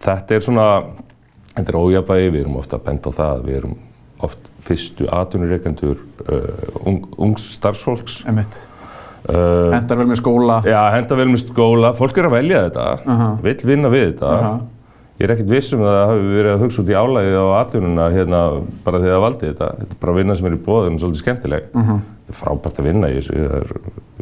Þetta 0.02 0.34
er 0.34 0.44
svona, 0.44 0.66
þetta 1.54 1.72
er 1.72 1.78
ójabægi, 1.78 2.32
við 2.34 2.42
erum 2.44 2.58
ofta 2.58 2.80
benda 2.82 3.12
á 3.14 3.18
það, 3.18 3.44
við 3.46 3.60
erum 3.60 3.76
oft 4.26 4.50
fyrstu 4.66 5.06
atvinnureikendur 5.14 6.00
uh, 6.26 6.82
ung, 6.82 7.06
ungs 7.18 7.46
starfsfólks. 7.54 8.22
Emitt. 8.28 8.58
Uh, 9.28 9.68
hendar 9.74 10.00
vel 10.00 10.08
með 10.08 10.20
skóla. 10.22 10.58
Já, 10.64 10.80
hendar 10.94 11.18
vel 11.20 11.28
með 11.28 11.42
skóla, 11.42 11.92
fólk 11.96 12.16
er 12.16 12.28
að 12.30 12.34
velja 12.38 12.64
þetta. 12.64 12.84
Uh 13.04 13.20
-huh. 13.20 13.32
vill 13.44 13.70
vinna 13.70 13.88
við 13.92 14.04
þetta. 14.06 14.30
Uh 14.32 14.44
-huh. 14.44 14.60
ég 15.18 15.24
er 15.26 15.32
ekkert 15.34 15.50
vissum 15.50 15.80
að 15.82 15.96
það 15.96 16.06
hafi 16.08 16.28
verið 16.32 16.52
að 16.52 16.62
hugsa 16.62 16.82
út 16.82 16.88
í 16.88 16.98
álægið 17.02 17.36
á 17.36 17.46
atvinnuna 17.58 18.10
hérna 18.14 18.40
bara 18.84 19.00
þegar 19.02 19.16
það 19.16 19.24
valdi 19.26 19.46
þetta. 19.46 19.68
Þetta 19.78 19.92
er 19.92 20.00
bara 20.00 20.16
vinna 20.16 20.34
sem 20.34 20.46
er 20.46 20.52
í 20.52 20.64
bóðum 20.64 20.98
svolítið 20.98 21.22
skemmtileg. 21.22 21.62
-huh. 21.74 22.00
þetta 22.24 22.32
er 22.32 22.40
frábært 22.40 22.78
að 22.78 22.88
vinna 22.88 23.08
í 23.08 23.14
þessu. 23.18 23.34
Það 23.34 23.56
er 23.60 23.72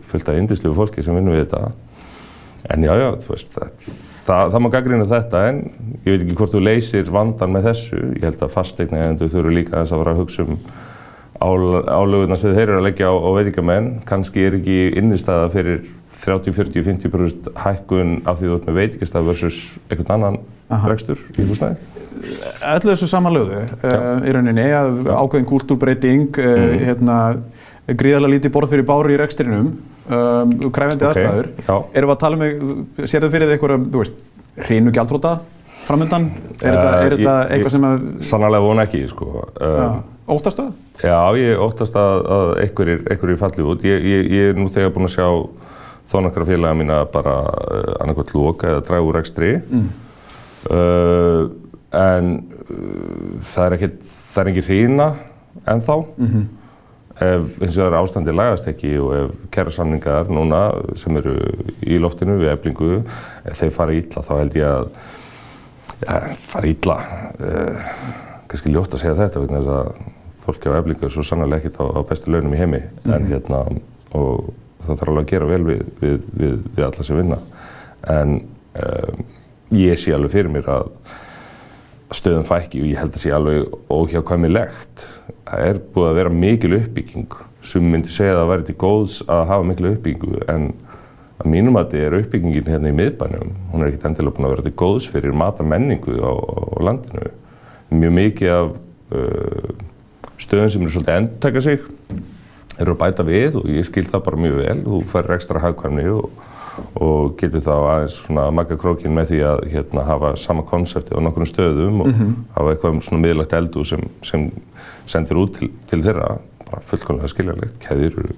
fullt 0.03 0.29
af 0.29 0.37
indislu 0.37 0.75
fólki 0.75 1.03
sem 1.03 1.15
vinnur 1.15 1.35
við 1.35 1.47
þetta. 1.47 1.71
En 2.71 2.83
já, 2.83 2.93
já, 2.99 3.09
þú 3.23 3.29
veist 3.31 3.53
það, 3.55 3.71
það, 4.27 4.51
það 4.53 4.61
má 4.61 4.71
gaggrina 4.71 5.07
þetta 5.07 5.49
en 5.49 5.57
ég 6.03 6.11
veit 6.11 6.23
ekki 6.25 6.35
hvort 6.35 6.55
þú 6.55 6.61
leysir 6.67 7.11
vandan 7.11 7.53
með 7.53 7.63
þessu. 7.71 8.01
Ég 8.17 8.25
held 8.25 8.43
að 8.43 8.55
fastegna 8.57 8.99
en 8.99 9.19
þú 9.19 9.29
þurfu 9.29 9.55
líka 9.55 9.81
að 9.85 9.95
fara 9.95 10.17
að 10.17 10.19
álögurna 11.41 12.37
sem 12.41 12.55
þeir 12.55 12.71
eru 12.71 12.81
að 12.81 12.87
leggja 12.89 13.11
á, 13.11 13.15
á 13.15 13.31
veitingamenn 13.37 13.89
kannski 14.09 14.47
er 14.47 14.57
ekki 14.59 14.79
innistæða 15.01 15.49
fyrir 15.53 15.81
30, 16.17 16.53
40, 16.57 16.85
50% 16.87 17.51
hækkun 17.61 18.15
af 18.27 18.39
því 18.41 18.49
þú 18.49 18.57
ert 18.57 18.69
með 18.69 18.79
veitingastæð 18.81 19.29
versus 19.31 19.59
einhvern 19.91 20.15
annan 20.17 20.39
Aha. 20.73 20.93
rekstur 20.93 21.21
í 21.37 21.47
húsnæði? 21.47 21.77
Öllu 22.17 22.93
þessu 22.93 23.09
samanlöðu 23.11 23.59
uh, 23.61 24.25
í 24.25 24.33
rauninni 24.35 24.65
að 24.75 25.03
ákveðin 25.13 25.49
kúltúrbreyting 25.51 26.41
uh, 26.41 26.55
mm. 26.55 26.87
hérna, 26.87 27.19
gríðarlega 27.93 28.35
lítið 28.37 28.55
borð 28.57 28.73
fyrir 28.73 28.89
bári 28.89 29.15
í 29.15 29.21
reksturinnum 29.21 29.69
um, 29.77 30.57
kræfendi 30.73 31.05
okay. 31.05 31.29
aðstæður 31.29 31.51
erum 31.69 32.11
við 32.11 32.17
að 32.17 32.25
tala 32.25 32.41
með, 32.41 32.67
sér 33.05 33.27
þau 33.27 33.35
fyrir 33.37 33.55
eitthvað, 33.55 33.87
þú 33.93 34.03
veist, 34.03 34.27
hreinu 34.65 34.97
gjaldróta 34.97 35.37
framöndan? 35.87 36.31
Er, 36.57 36.73
uh, 36.73 36.81
þetta, 36.81 36.91
er 37.05 37.19
þetta 37.19 37.39
eitthvað 37.55 37.77
sem 37.77 37.87
að... 37.87 38.11
Sannarlega 38.27 38.67
vona 38.67 38.87
ekki, 38.89 39.07
sko. 39.13 39.47
Óttast 40.27 40.59
það? 40.59 40.73
Já, 41.07 41.19
ég 41.39 41.61
óttast 41.63 41.97
að, 41.99 42.25
að 42.35 42.53
einhverjir 42.65 43.39
falli 43.39 43.63
út. 43.63 43.85
Ég, 43.87 44.03
ég, 44.03 44.31
ég 44.35 44.49
er 44.51 44.59
nú 44.59 44.67
þegar 44.73 44.91
búinn 44.95 45.07
að 45.07 45.15
sjá 45.15 45.29
þó 46.07 46.17
nokkra 46.23 46.47
félaga 46.49 46.79
mína 46.79 46.99
bara 47.11 47.37
uh, 47.47 47.93
annarkvæmt 48.03 48.35
loka 48.35 48.73
eða 48.73 48.83
draga 48.89 49.07
úr 49.07 49.19
ekstri. 49.21 49.53
Mm. 49.71 49.87
Uh, 50.67 51.43
en 51.95 52.33
uh, 52.67 53.39
það 53.53 53.69
er 53.69 53.77
ekki, 53.79 53.91
það 54.33 54.43
er 54.43 54.53
ekki 54.53 54.67
hrína 54.67 55.09
ennþá. 55.63 55.99
Mm 56.17 56.33
-hmm. 56.33 56.47
Ef 57.17 57.63
eins 57.63 57.79
og 57.79 57.81
það 57.81 57.87
er 57.87 57.99
ástandi 58.01 58.33
lagast 58.37 58.67
ekki 58.69 58.91
og 59.01 59.15
ef 59.17 59.37
kærasamningar 59.55 60.29
núna 60.29 60.67
sem 61.01 61.17
eru 61.17 61.37
í 61.81 61.97
loftinu 62.03 62.37
við 62.43 62.53
eflingu, 62.53 62.99
ef 63.45 63.63
þeir 63.63 63.73
fara 63.73 63.95
ítla 63.97 64.23
þá 64.27 64.35
held 64.37 64.57
ég 64.59 64.67
að, 64.67 64.91
ja, 66.03 66.19
fara 66.51 66.67
ítla, 66.67 66.99
uh, 67.41 67.81
kannski 68.51 68.75
ljótt 68.75 68.93
að 68.93 69.01
segja 69.01 69.17
þetta 69.23 69.41
vegna 69.41 69.63
þess 69.63 69.73
að 69.79 70.16
fólki 70.47 70.71
á 70.71 70.79
eflingu 70.79 71.11
svo 71.11 71.25
sannlega 71.27 71.61
ekkert 71.61 71.81
á, 71.83 71.85
á 71.99 72.01
bestu 72.09 72.33
launum 72.33 72.55
í 72.55 72.61
heimi 72.61 72.83
mm. 72.83 73.13
en 73.13 73.29
hérna 73.31 73.63
og 74.17 74.53
það 74.87 75.01
þarf 75.01 75.13
alveg 75.13 75.25
að 75.25 75.33
gera 75.33 75.51
vel 75.51 75.63
við, 75.67 75.83
við, 76.01 76.17
við, 76.41 76.57
við 76.77 76.87
alla 76.87 77.07
sem 77.07 77.21
vinna. 77.21 77.39
En 78.17 78.37
um, 78.83 79.25
ég 79.77 80.01
sé 80.01 80.15
alveg 80.15 80.35
fyrir 80.37 80.53
mér 80.55 80.71
að 80.71 80.91
stöðum 82.15 82.47
fækki 82.47 82.83
og 82.85 82.91
ég 82.93 83.01
held 83.03 83.17
að 83.17 83.25
sé 83.25 83.35
alveg 83.35 83.77
óhjákvæmilegt. 83.93 85.07
Það 85.47 85.69
er 85.71 85.81
búið 85.95 86.11
að 86.11 86.19
vera 86.21 86.35
mikil 86.35 86.77
uppbygging. 86.79 87.39
Sem 87.67 87.87
myndi 87.91 88.13
segja 88.15 88.37
að 88.37 88.43
það 88.43 88.51
væri 88.53 88.69
til 88.69 88.77
góðs 88.79 89.17
að 89.27 89.47
hafa 89.51 89.67
mikil 89.67 89.89
uppbyggingu 89.91 90.45
en 90.53 90.69
að 91.37 91.51
mínum 91.53 91.77
að 91.77 91.91
þetta 91.91 92.07
er 92.07 92.19
uppbyggingin 92.21 92.71
hérna 92.71 92.93
í 92.93 92.97
miðbænum 92.97 93.51
hún 93.73 93.83
er 93.83 93.91
ekkert 93.91 94.07
endilega 94.09 94.37
búin 94.37 94.47
að 94.47 94.55
vera 94.55 94.65
til 94.65 94.77
góðs 94.81 95.09
fyrir 95.11 95.35
mata 95.37 95.67
menningu 95.67 96.15
á, 96.23 96.33
á 96.33 96.79
landinu. 96.87 97.33
Mjög 97.91 98.15
mikið 98.21 98.53
af 98.55 98.71
uh, 99.17 99.75
stöðum 100.41 100.73
sem 100.73 100.83
eru 100.83 100.91
svolítið 100.95 101.21
endtaka 101.21 101.63
sig 101.65 101.85
eru 102.81 102.93
að 102.93 103.01
bæta 103.01 103.25
við 103.27 103.57
og 103.61 103.71
ég 103.73 103.87
skil 103.89 104.05
það 104.07 104.25
bara 104.27 104.43
mjög 104.45 104.59
vel. 104.61 104.77
Þú 104.85 105.01
fær 105.11 105.31
ekstra 105.37 105.63
hagkvæmni 105.65 106.07
og, 106.13 106.43
og 107.01 107.37
getur 107.41 107.65
þá 107.65 107.73
aðeins 107.77 108.19
svona 108.21 108.49
makka 108.55 108.77
krókin 108.81 109.15
með 109.17 109.33
því 109.33 109.41
að 109.51 109.63
hérna, 109.73 110.05
hafa 110.09 110.35
sama 110.41 110.67
konsepti 110.69 111.17
á 111.17 111.21
nokkrum 111.25 111.49
stöðum 111.49 112.03
og 112.05 112.11
mm 112.11 112.19
-hmm. 112.19 112.35
hafa 112.59 112.75
eitthvað 112.75 113.01
svona 113.09 113.23
miðlagt 113.23 113.57
eldu 113.57 113.85
sem, 113.85 114.03
sem 114.23 114.51
sendir 115.07 115.41
út 115.41 115.57
til, 115.59 115.71
til 115.87 116.03
þeirra. 116.03 116.37
Bara 116.67 116.81
fullkomlega 116.81 117.29
skiljarlegt, 117.29 117.79
keðir 117.81 118.13
eru 118.19 118.37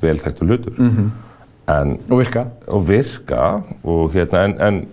velþægtu 0.00 0.44
hlutur. 0.44 0.72
Mm 0.78 0.90
-hmm. 0.90 1.10
en, 1.72 1.98
og 2.10 2.18
virka. 2.18 2.46
Og 2.66 2.88
virka 2.88 3.62
og 3.84 4.12
hérna 4.12 4.44
en, 4.44 4.60
en 4.60 4.86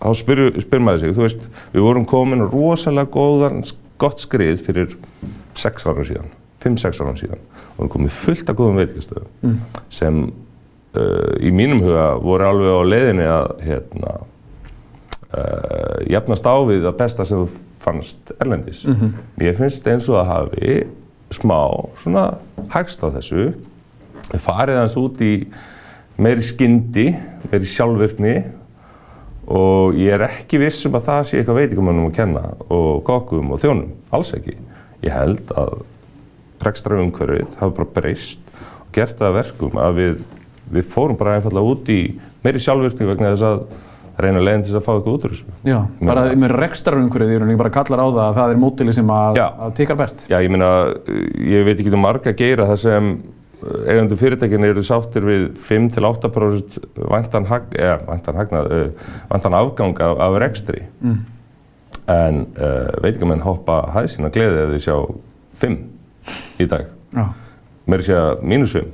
þá 0.00 0.14
spyr, 0.14 0.60
spyr 0.60 0.80
maður 0.80 0.98
sig, 0.98 1.14
þú 1.14 1.22
veist 1.22 1.48
við 1.72 1.80
vorum 1.80 2.04
komin 2.04 2.48
rosalega 2.48 3.10
góðan 3.10 3.64
gott 4.02 4.22
skrið 4.22 4.62
fyrir 4.66 4.96
6 5.58 5.88
ára 5.88 6.06
síðan, 6.06 6.30
5-6 6.64 7.02
ára 7.04 7.16
síðan 7.18 7.42
og 7.76 7.84
við 7.84 7.92
komum 7.94 8.14
fullt 8.22 8.50
af 8.50 8.58
góðum 8.58 8.80
veitikastöðum 8.80 9.28
mm. 9.42 9.58
sem 9.92 10.22
uh, 10.26 11.32
í 11.40 11.52
mínum 11.54 11.82
huga 11.84 12.06
voru 12.22 12.48
alveg 12.48 12.78
á 12.78 12.82
leiðinni 12.92 13.28
að 13.28 13.50
hérna, 13.66 14.14
uh, 15.32 15.98
jafnast 16.10 16.48
á 16.48 16.54
við 16.68 16.88
að 16.90 16.98
besta 17.02 17.28
sem 17.28 17.44
þú 17.44 17.68
fannst 17.82 18.32
erlendis. 18.38 18.84
Mm 18.86 18.94
-hmm. 18.94 19.12
Mér 19.36 19.54
finnst 19.58 19.86
eins 19.86 20.08
og 20.08 20.20
að 20.20 20.26
hafi 20.26 20.86
smá 21.30 21.90
svona 22.02 22.38
hægst 22.70 23.02
á 23.02 23.08
þessu, 23.10 23.52
farið 24.38 24.78
hans 24.78 24.96
út 24.96 25.20
í 25.20 25.46
meiri 26.16 26.42
skyndi, 26.42 27.16
meiri 27.50 27.66
sjálfvirkni 27.66 28.44
og 29.50 29.96
ég 29.98 30.14
er 30.14 30.26
ekki 30.28 30.60
viss 30.62 30.86
um 30.86 30.98
að 30.98 31.08
það 31.08 31.22
sé 31.28 31.38
eitthvað 31.40 31.58
veitingamönnum 31.62 32.10
að 32.10 32.18
kenna 32.18 32.42
og 32.68 33.02
kokkum 33.06 33.54
og 33.54 33.62
þjónum, 33.62 33.94
alls 34.14 34.32
ekki. 34.36 34.54
Ég 35.02 35.14
held 35.16 35.50
að 35.58 35.80
rekstra 36.62 37.00
umhverfið 37.02 37.56
hafa 37.58 37.74
bara 37.80 37.94
breyst 37.96 38.52
og 38.78 38.92
gert 38.94 39.18
það 39.18 39.38
verkum 39.40 39.80
að 39.82 39.98
við, 39.98 40.26
við 40.76 40.92
fórum 40.92 41.18
bara 41.18 41.38
einfallega 41.38 41.74
út 41.74 41.90
í 41.90 42.02
meiri 42.44 42.62
sjálfvirkning 42.62 43.10
vegna 43.10 43.32
þess 43.34 43.48
að 43.48 43.64
reyna 44.22 44.42
leginn 44.44 44.62
til 44.62 44.70
þess 44.70 44.78
að 44.78 44.86
fá 44.86 44.92
eitthvað 44.92 45.14
út 45.16 45.26
úr 45.26 45.34
þessu. 45.34 45.52
Já, 45.66 45.78
bara 46.06 46.24
með 46.38 46.56
rekstra 46.60 46.98
umhverfið 47.00 47.34
í 47.34 47.38
rauninni 47.40 47.58
bara 47.58 47.74
kallar 47.74 48.02
á 48.04 48.06
það 48.06 48.24
að 48.24 48.38
það 48.38 48.54
er 48.54 48.60
mótili 48.62 48.94
sem 48.94 49.12
að, 49.16 49.40
að 49.66 49.76
tikar 49.78 49.98
best. 49.98 50.26
Já, 50.30 50.36
ég 50.44 50.52
meina, 50.52 50.72
ég 51.48 51.64
veit 51.66 51.78
ekki 51.78 51.94
um 51.96 52.04
marga 52.04 52.30
að 52.30 52.42
gera 52.44 52.68
það 52.70 52.82
sem 52.84 53.08
eigandu 53.86 54.18
fyrirtækinu 54.20 54.70
eru 54.72 54.84
sáttir 54.86 55.26
við 55.26 55.44
5-8% 55.68 56.78
vantan, 57.10 57.46
hag, 57.50 57.68
ja, 57.78 57.98
vantan, 58.06 58.40
hagnað, 58.40 58.72
vantan 59.30 59.58
afgang 59.58 60.02
af, 60.02 60.18
af 60.26 60.38
rekstri. 60.42 60.82
Mm. 61.02 61.20
En 62.12 62.42
uh, 62.58 62.90
veitingamenn 63.04 63.44
hoppa 63.44 63.84
hæðsinn 63.94 64.26
að 64.26 64.36
gleði 64.38 64.64
ef 64.64 64.74
þið 64.74 64.84
sjá 64.86 64.96
5 65.62 65.78
í 66.62 66.68
dag. 66.70 66.90
Mér 67.90 68.06
sé 68.06 68.14
að 68.18 68.44
mínus 68.46 68.74
5 68.76 68.86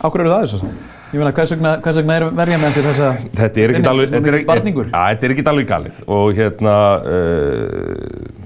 Áhverju 0.00 0.24
eru 0.24 0.32
það 0.32 0.44
þessu 0.46 0.60
samt? 0.62 0.84
Ég 1.10 1.18
meina, 1.18 1.32
hvers 1.34 1.50
vegna, 1.52 1.72
hvers 1.82 1.96
vegna 1.98 2.16
er 2.16 2.24
verja 2.38 2.58
með 2.62 2.76
sér 2.76 2.86
þessa 2.86 3.08
Þetta 3.34 3.60
er 3.60 3.72
ekkert 3.74 3.88
alveg 3.90 4.12
er 5.26 5.50
alveg 5.52 5.66
galið. 5.68 5.96
Og 6.16 6.28
hérna 6.38 6.74
uh, 7.02 8.44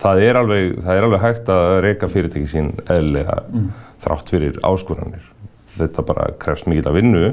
það, 0.00 0.22
er 0.28 0.38
alveg, 0.38 0.76
það 0.84 1.00
er 1.00 1.06
alveg 1.08 1.24
hægt 1.24 1.50
að 1.56 1.72
reyka 1.84 2.10
fyrirtæki 2.12 2.50
sín 2.52 2.70
eðlega 2.94 3.40
mm. 3.50 3.66
Þrátt 4.04 4.34
fyrir 4.34 4.60
áskonanir 4.62 5.34
þetta 5.78 6.04
bara 6.06 6.28
krefst 6.40 6.68
mikið 6.70 6.90
að 6.90 6.98
vinnu. 7.00 7.24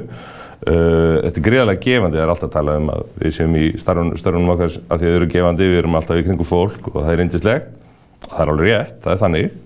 Uh, 0.62 1.18
þetta 1.24 1.40
er 1.40 1.46
greiðarlega 1.46 1.82
gefandi, 1.82 2.18
það 2.18 2.24
er 2.24 2.32
alltaf 2.32 2.48
að 2.48 2.56
tala 2.56 2.74
um 2.78 2.90
að 2.92 3.06
við 3.18 3.32
séum 3.34 3.56
í 3.58 3.64
starfunum 3.82 4.52
okkar 4.54 4.68
að 4.70 4.76
að 4.94 5.02
þau 5.02 5.08
eru 5.10 5.30
gefandi, 5.32 5.70
við 5.72 5.80
erum 5.80 5.96
alltaf 5.98 6.20
í 6.20 6.26
kringu 6.26 6.46
fólk 6.46 6.90
og 6.92 6.98
það 7.00 7.14
er 7.14 7.22
indislegt 7.24 7.72
og 8.22 8.28
það 8.28 8.44
er 8.44 8.52
alveg 8.52 8.68
rétt, 8.68 9.00
það 9.02 9.14
er 9.14 9.22
þannig. 9.24 9.56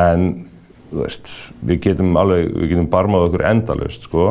En 0.00 0.26
veist, 0.94 1.30
við 1.64 1.80
getum 1.86 2.18
alveg, 2.20 2.50
við 2.52 2.74
getum 2.74 2.90
barmað 2.92 3.30
okkur 3.30 3.46
endalust 3.48 4.04
sko, 4.04 4.26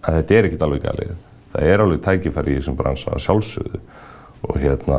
en 0.00 0.16
þetta 0.16 0.38
er 0.38 0.48
ekkert 0.48 0.64
alveg 0.68 0.86
galið. 0.86 1.12
Það 1.52 1.68
er 1.74 1.84
alveg 1.84 2.00
tækifæri 2.06 2.54
í 2.54 2.62
þessum 2.62 2.78
bransa 2.80 3.20
sjálfsögðu. 3.20 3.82
Og 4.48 4.56
hérna 4.58 4.96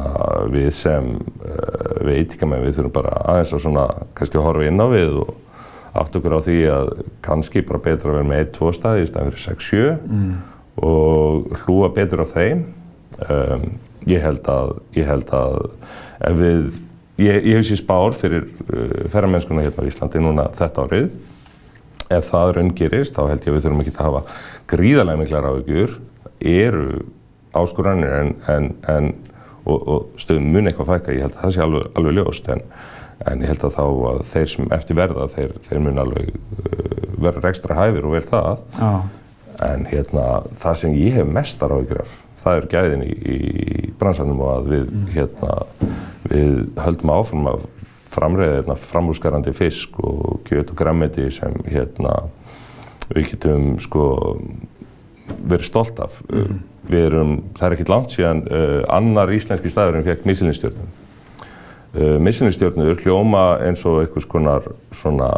við 0.53 0.69
sem 0.77 1.09
uh, 1.17 1.95
við 2.05 2.21
eitíkamenn 2.21 2.61
við 2.63 2.77
þurfum 2.77 2.93
bara 3.01 3.17
aðeins 3.33 3.57
að 3.57 3.65
svona 3.65 3.87
kannski 4.15 4.39
að 4.39 4.45
horfa 4.45 4.69
inn 4.69 4.79
á 4.79 4.87
við 4.93 5.17
og 5.25 5.33
átt 5.93 6.15
okkur 6.17 6.37
á 6.37 6.39
því 6.41 6.59
að 6.73 6.91
kannski 7.25 7.63
bara 7.67 7.81
betra 7.83 8.09
að 8.09 8.17
vera 8.17 8.29
með 8.29 8.45
1-2 8.47 8.71
staði 8.77 9.03
í 9.03 9.09
staðan 9.09 9.33
fyrir 9.33 9.43
6-7 9.43 9.83
mm. 10.07 10.31
og 10.89 11.59
hlúa 11.63 11.91
betur 11.93 12.23
á 12.25 12.27
þeim 12.31 12.63
um, 13.27 13.67
ég 14.09 14.23
held 14.23 14.49
að 14.49 14.73
ég 14.97 15.07
held 15.09 15.35
að 15.37 15.59
ef 16.29 16.39
við 16.39 16.63
ég, 17.21 17.37
ég 17.37 17.59
hef 17.59 17.67
sér 17.69 17.81
spár 17.83 18.17
fyrir 18.17 18.47
uh, 18.47 19.03
ferramennskuna 19.13 19.65
hérna 19.65 19.85
á 19.85 19.89
Íslandi 19.89 20.23
núna 20.23 20.47
þetta 20.57 20.87
árið 20.87 21.13
ef 22.13 22.31
það 22.31 22.55
raungirist 22.57 23.17
þá 23.17 23.27
held 23.29 23.45
ég 23.45 23.51
að 23.51 23.57
við 23.57 23.67
þurfum 23.67 23.83
ekki 23.83 23.93
að 23.95 24.07
hafa 24.07 24.23
gríðarlega 24.73 25.21
miklar 25.21 25.49
áhugjur 25.51 25.99
eru 26.53 26.87
áskoranir 27.53 28.17
en, 28.17 28.33
en, 28.49 28.71
en 28.89 29.13
og, 29.63 29.77
og 29.77 30.19
stöðum 30.19 30.49
mun 30.51 30.67
eitthvað 30.67 30.89
fækka, 30.89 31.15
ég 31.15 31.25
held 31.27 31.37
að 31.37 31.43
það 31.45 31.55
sé 31.55 31.63
alveg, 31.63 31.87
alveg 31.99 32.17
ljóst 32.17 32.49
en, 32.51 32.63
en 33.31 33.43
ég 33.43 33.51
held 33.51 33.65
að 33.67 33.77
þá 33.77 33.85
að 34.11 34.21
þeir 34.33 34.51
sem 34.53 34.69
eftir 34.77 34.99
verða, 34.99 35.29
þeir, 35.35 35.55
þeir 35.67 35.83
mun 35.85 36.03
alveg 36.03 36.33
uh, 36.33 37.07
vera 37.23 37.49
ekstra 37.49 37.77
hæfir 37.79 38.07
og 38.07 38.15
vel 38.17 38.25
það 38.27 38.63
ah. 38.83 39.01
en 39.69 39.87
hérna 39.89 40.27
það 40.59 40.79
sem 40.83 40.99
ég 40.99 41.19
hef 41.19 41.33
mestar 41.39 41.75
áhyggjur 41.75 42.03
af 42.03 42.19
það 42.43 42.59
er 42.59 42.69
gæðin 42.73 43.05
í, 43.05 43.13
í 43.13 43.39
bransanum 43.99 44.41
og 44.43 44.51
að 44.57 44.69
við 44.73 44.85
mm. 44.91 45.07
hérna 45.15 45.55
við 46.27 46.59
höldum 46.83 47.13
áfram 47.13 47.49
að 47.53 47.65
framræða 48.13 48.59
hérna, 48.59 48.75
framúsgarandi 48.77 49.53
fisk 49.57 49.97
og 50.03 50.43
kjöt 50.47 50.73
og 50.73 50.79
grammeti 50.79 51.29
sem 51.33 51.55
hérna 51.65 52.17
við 53.13 53.33
getum 53.33 53.73
sko 53.83 54.05
verið 55.43 55.67
stolt 55.67 55.99
af. 56.03 56.19
Mm. 56.29 56.59
Við 56.89 57.05
erum, 57.07 57.33
það 57.55 57.65
er 57.67 57.75
ekkert 57.77 57.93
langt 57.93 58.13
síðan 58.13 58.43
uh, 58.43 58.81
annar 58.91 59.31
íslenski 59.33 59.71
staðurinn 59.71 60.05
fekk 60.05 60.27
Michelin-stjórnum. 60.27 60.91
Uh, 61.93 62.17
Michelin-stjórnur 62.17 62.97
hljóma 63.03 63.59
eins 63.61 63.83
og 63.85 63.99
einhvers 64.01 64.25
konar 64.25 64.65
svona 64.97 65.29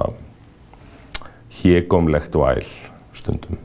hégomlegt 1.51 2.35
væl 2.39 2.63
stundum. 3.15 3.57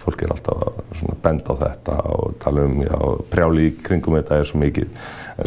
Fólk 0.00 0.24
er 0.24 0.32
alltaf 0.32 0.62
að 0.64 1.18
benda 1.22 1.52
á 1.52 1.60
þetta 1.60 1.96
og 2.10 2.38
tala 2.42 2.64
um, 2.66 2.80
já, 2.82 2.96
prjáli 3.30 3.68
í 3.68 3.74
kringum 3.76 4.16
þetta 4.18 4.40
er 4.40 4.48
svo 4.48 4.62
mikið. 4.62 4.88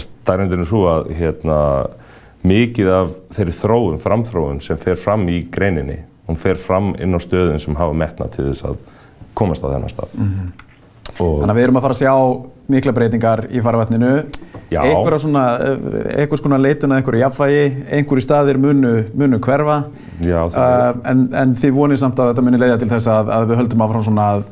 Stærnindin 0.05 0.61
er 0.63 0.69
svo 0.69 0.83
að 0.91 1.09
hérna, 1.17 1.57
mikið 2.45 2.91
af 2.93 3.15
þeirri 3.35 3.57
þróun, 3.57 3.97
framþróun 4.03 4.61
sem 4.63 4.77
fer 4.79 4.99
fram 5.01 5.25
í 5.33 5.41
greininni, 5.51 5.97
hún 6.29 6.39
fer 6.39 6.61
fram 6.61 6.93
inn 7.01 7.17
á 7.17 7.19
stöðun 7.25 7.59
sem 7.61 7.75
hafa 7.75 7.97
metna 7.97 8.29
til 8.31 8.51
þess 8.51 8.69
að 8.69 8.79
komast 9.35 9.65
á 9.65 9.73
þennan 9.73 9.91
stað. 9.91 10.13
Mm 10.13 10.29
-hmm. 10.29 10.64
Þannig 11.13 11.53
að 11.53 11.57
við 11.57 11.65
erum 11.67 11.77
að 11.79 11.85
fara 11.85 11.95
að 11.95 12.01
sjá 12.01 12.13
mikla 12.71 12.93
breytingar 12.95 13.45
í 13.53 13.61
farvatninu, 13.63 14.11
einhverja 14.73 15.21
svona, 15.21 15.43
einhvers 16.17 16.41
konar 16.43 16.61
leitun 16.63 16.91
að 16.91 17.01
einhverju 17.01 17.21
jafnvægi, 17.21 17.65
einhverju 17.99 18.25
staðir 18.25 18.59
munu, 18.61 18.93
munu 19.13 19.39
hverfa, 19.43 19.77
Já, 20.25 20.39
uh, 20.47 20.91
en, 21.07 21.27
en 21.35 21.53
þið 21.59 21.73
vonið 21.75 22.01
samt 22.01 22.19
að 22.19 22.31
þetta 22.31 22.45
muni 22.47 22.59
leiða 22.61 22.77
til 22.81 22.89
þess 22.89 23.09
að, 23.11 23.31
að 23.35 23.49
við 23.51 23.61
höldum 23.61 23.83
áfram 23.85 24.05
svona 24.07 24.27
að, 24.33 24.47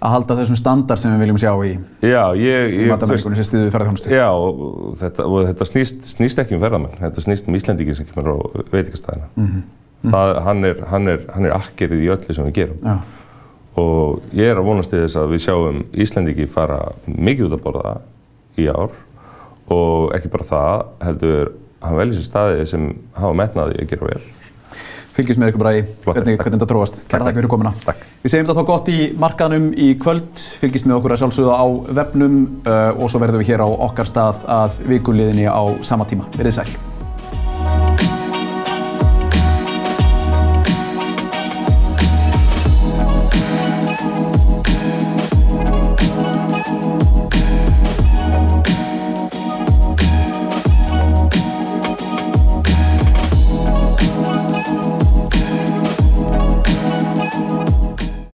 að 0.00 0.14
halda 0.16 0.36
þessum 0.42 0.58
standard 0.60 1.00
sem 1.00 1.14
við 1.14 1.24
viljum 1.24 1.40
sjá 1.40 1.50
í, 1.64 1.72
í 2.04 2.84
matamengunni 2.90 3.40
sem 3.40 3.48
stiðuði 3.48 3.72
ferðarþjónustu. 3.72 4.12
Já, 4.12 4.28
og 4.28 4.98
þetta, 5.00 5.26
og 5.26 5.48
þetta 5.48 5.70
snýst, 5.72 6.04
snýst 6.12 6.44
ekki 6.44 6.58
um 6.58 6.62
ferðarmenn, 6.62 7.00
þetta 7.00 7.24
snýst 7.24 7.48
um 7.48 7.56
Íslandíki 7.56 7.96
sem 7.96 8.08
kemur 8.10 8.30
á 8.30 8.36
veitikastæðina. 8.74 9.32
Mm 9.36 9.48
-hmm. 9.48 10.12
Hann 10.44 10.64
er, 10.64 10.78
er, 10.80 11.26
er 11.44 11.56
akkerið 11.56 12.04
í 12.04 12.12
öllu 12.12 12.36
sem 12.36 12.46
við 12.50 12.60
gerum. 12.60 12.84
Já 12.84 13.00
og 13.78 14.34
ég 14.36 14.50
er 14.50 14.58
að 14.58 14.66
vonast 14.66 14.92
í 14.94 14.98
þess 14.98 15.20
að 15.20 15.34
við 15.34 15.44
sjáum 15.44 15.80
Íslandiki 15.92 16.48
fara 16.50 16.80
mikið 17.06 17.48
út 17.48 17.56
að 17.58 17.64
borða 17.66 17.94
í 18.58 18.66
ár 18.66 18.98
og 19.70 20.10
ekki 20.16 20.32
bara 20.32 20.48
það, 20.48 20.84
heldur 21.06 21.52
hann 21.80 21.96
velja 22.00 22.18
sér 22.18 22.26
staði 22.26 22.68
sem 22.68 22.92
hafa 23.16 23.36
metnaði 23.38 23.80
að 23.80 23.90
gera 23.92 24.10
vel. 24.10 24.22
Fylgjast 25.10 25.40
með 25.42 25.50
ykkur 25.50 25.62
bara 25.62 25.72
í 25.74 25.80
hvernig, 26.04 26.38
hvernig 26.38 26.54
þetta 26.56 26.68
tróast. 26.70 27.00
Kæra 27.10 27.26
takk 27.26 27.40
fyrir 27.40 27.50
komuna. 27.50 27.72
Takk. 27.84 28.04
Við 28.22 28.32
segjum 28.34 28.46
þetta 28.46 28.60
þá 28.60 28.70
gott 28.70 28.92
í 28.92 29.00
markaðnum 29.20 29.66
í 29.74 29.88
kvöld, 30.00 30.44
fylgjast 30.62 30.86
með 30.86 31.00
okkur 31.00 31.16
að 31.16 31.22
sjálfsögða 31.24 31.58
á 31.58 31.66
webnum 31.98 32.38
uh, 32.62 32.78
og 32.94 33.10
svo 33.10 33.22
verðum 33.22 33.42
við 33.42 33.52
hér 33.52 33.66
á 33.66 33.68
okkar 33.68 34.10
stað 34.10 34.46
að 34.60 34.80
vikuliðinni 34.94 35.50
á 35.50 35.62
sama 35.86 36.08
tíma. 36.08 36.30
Verðið 36.38 36.60
sæl. 36.60 36.99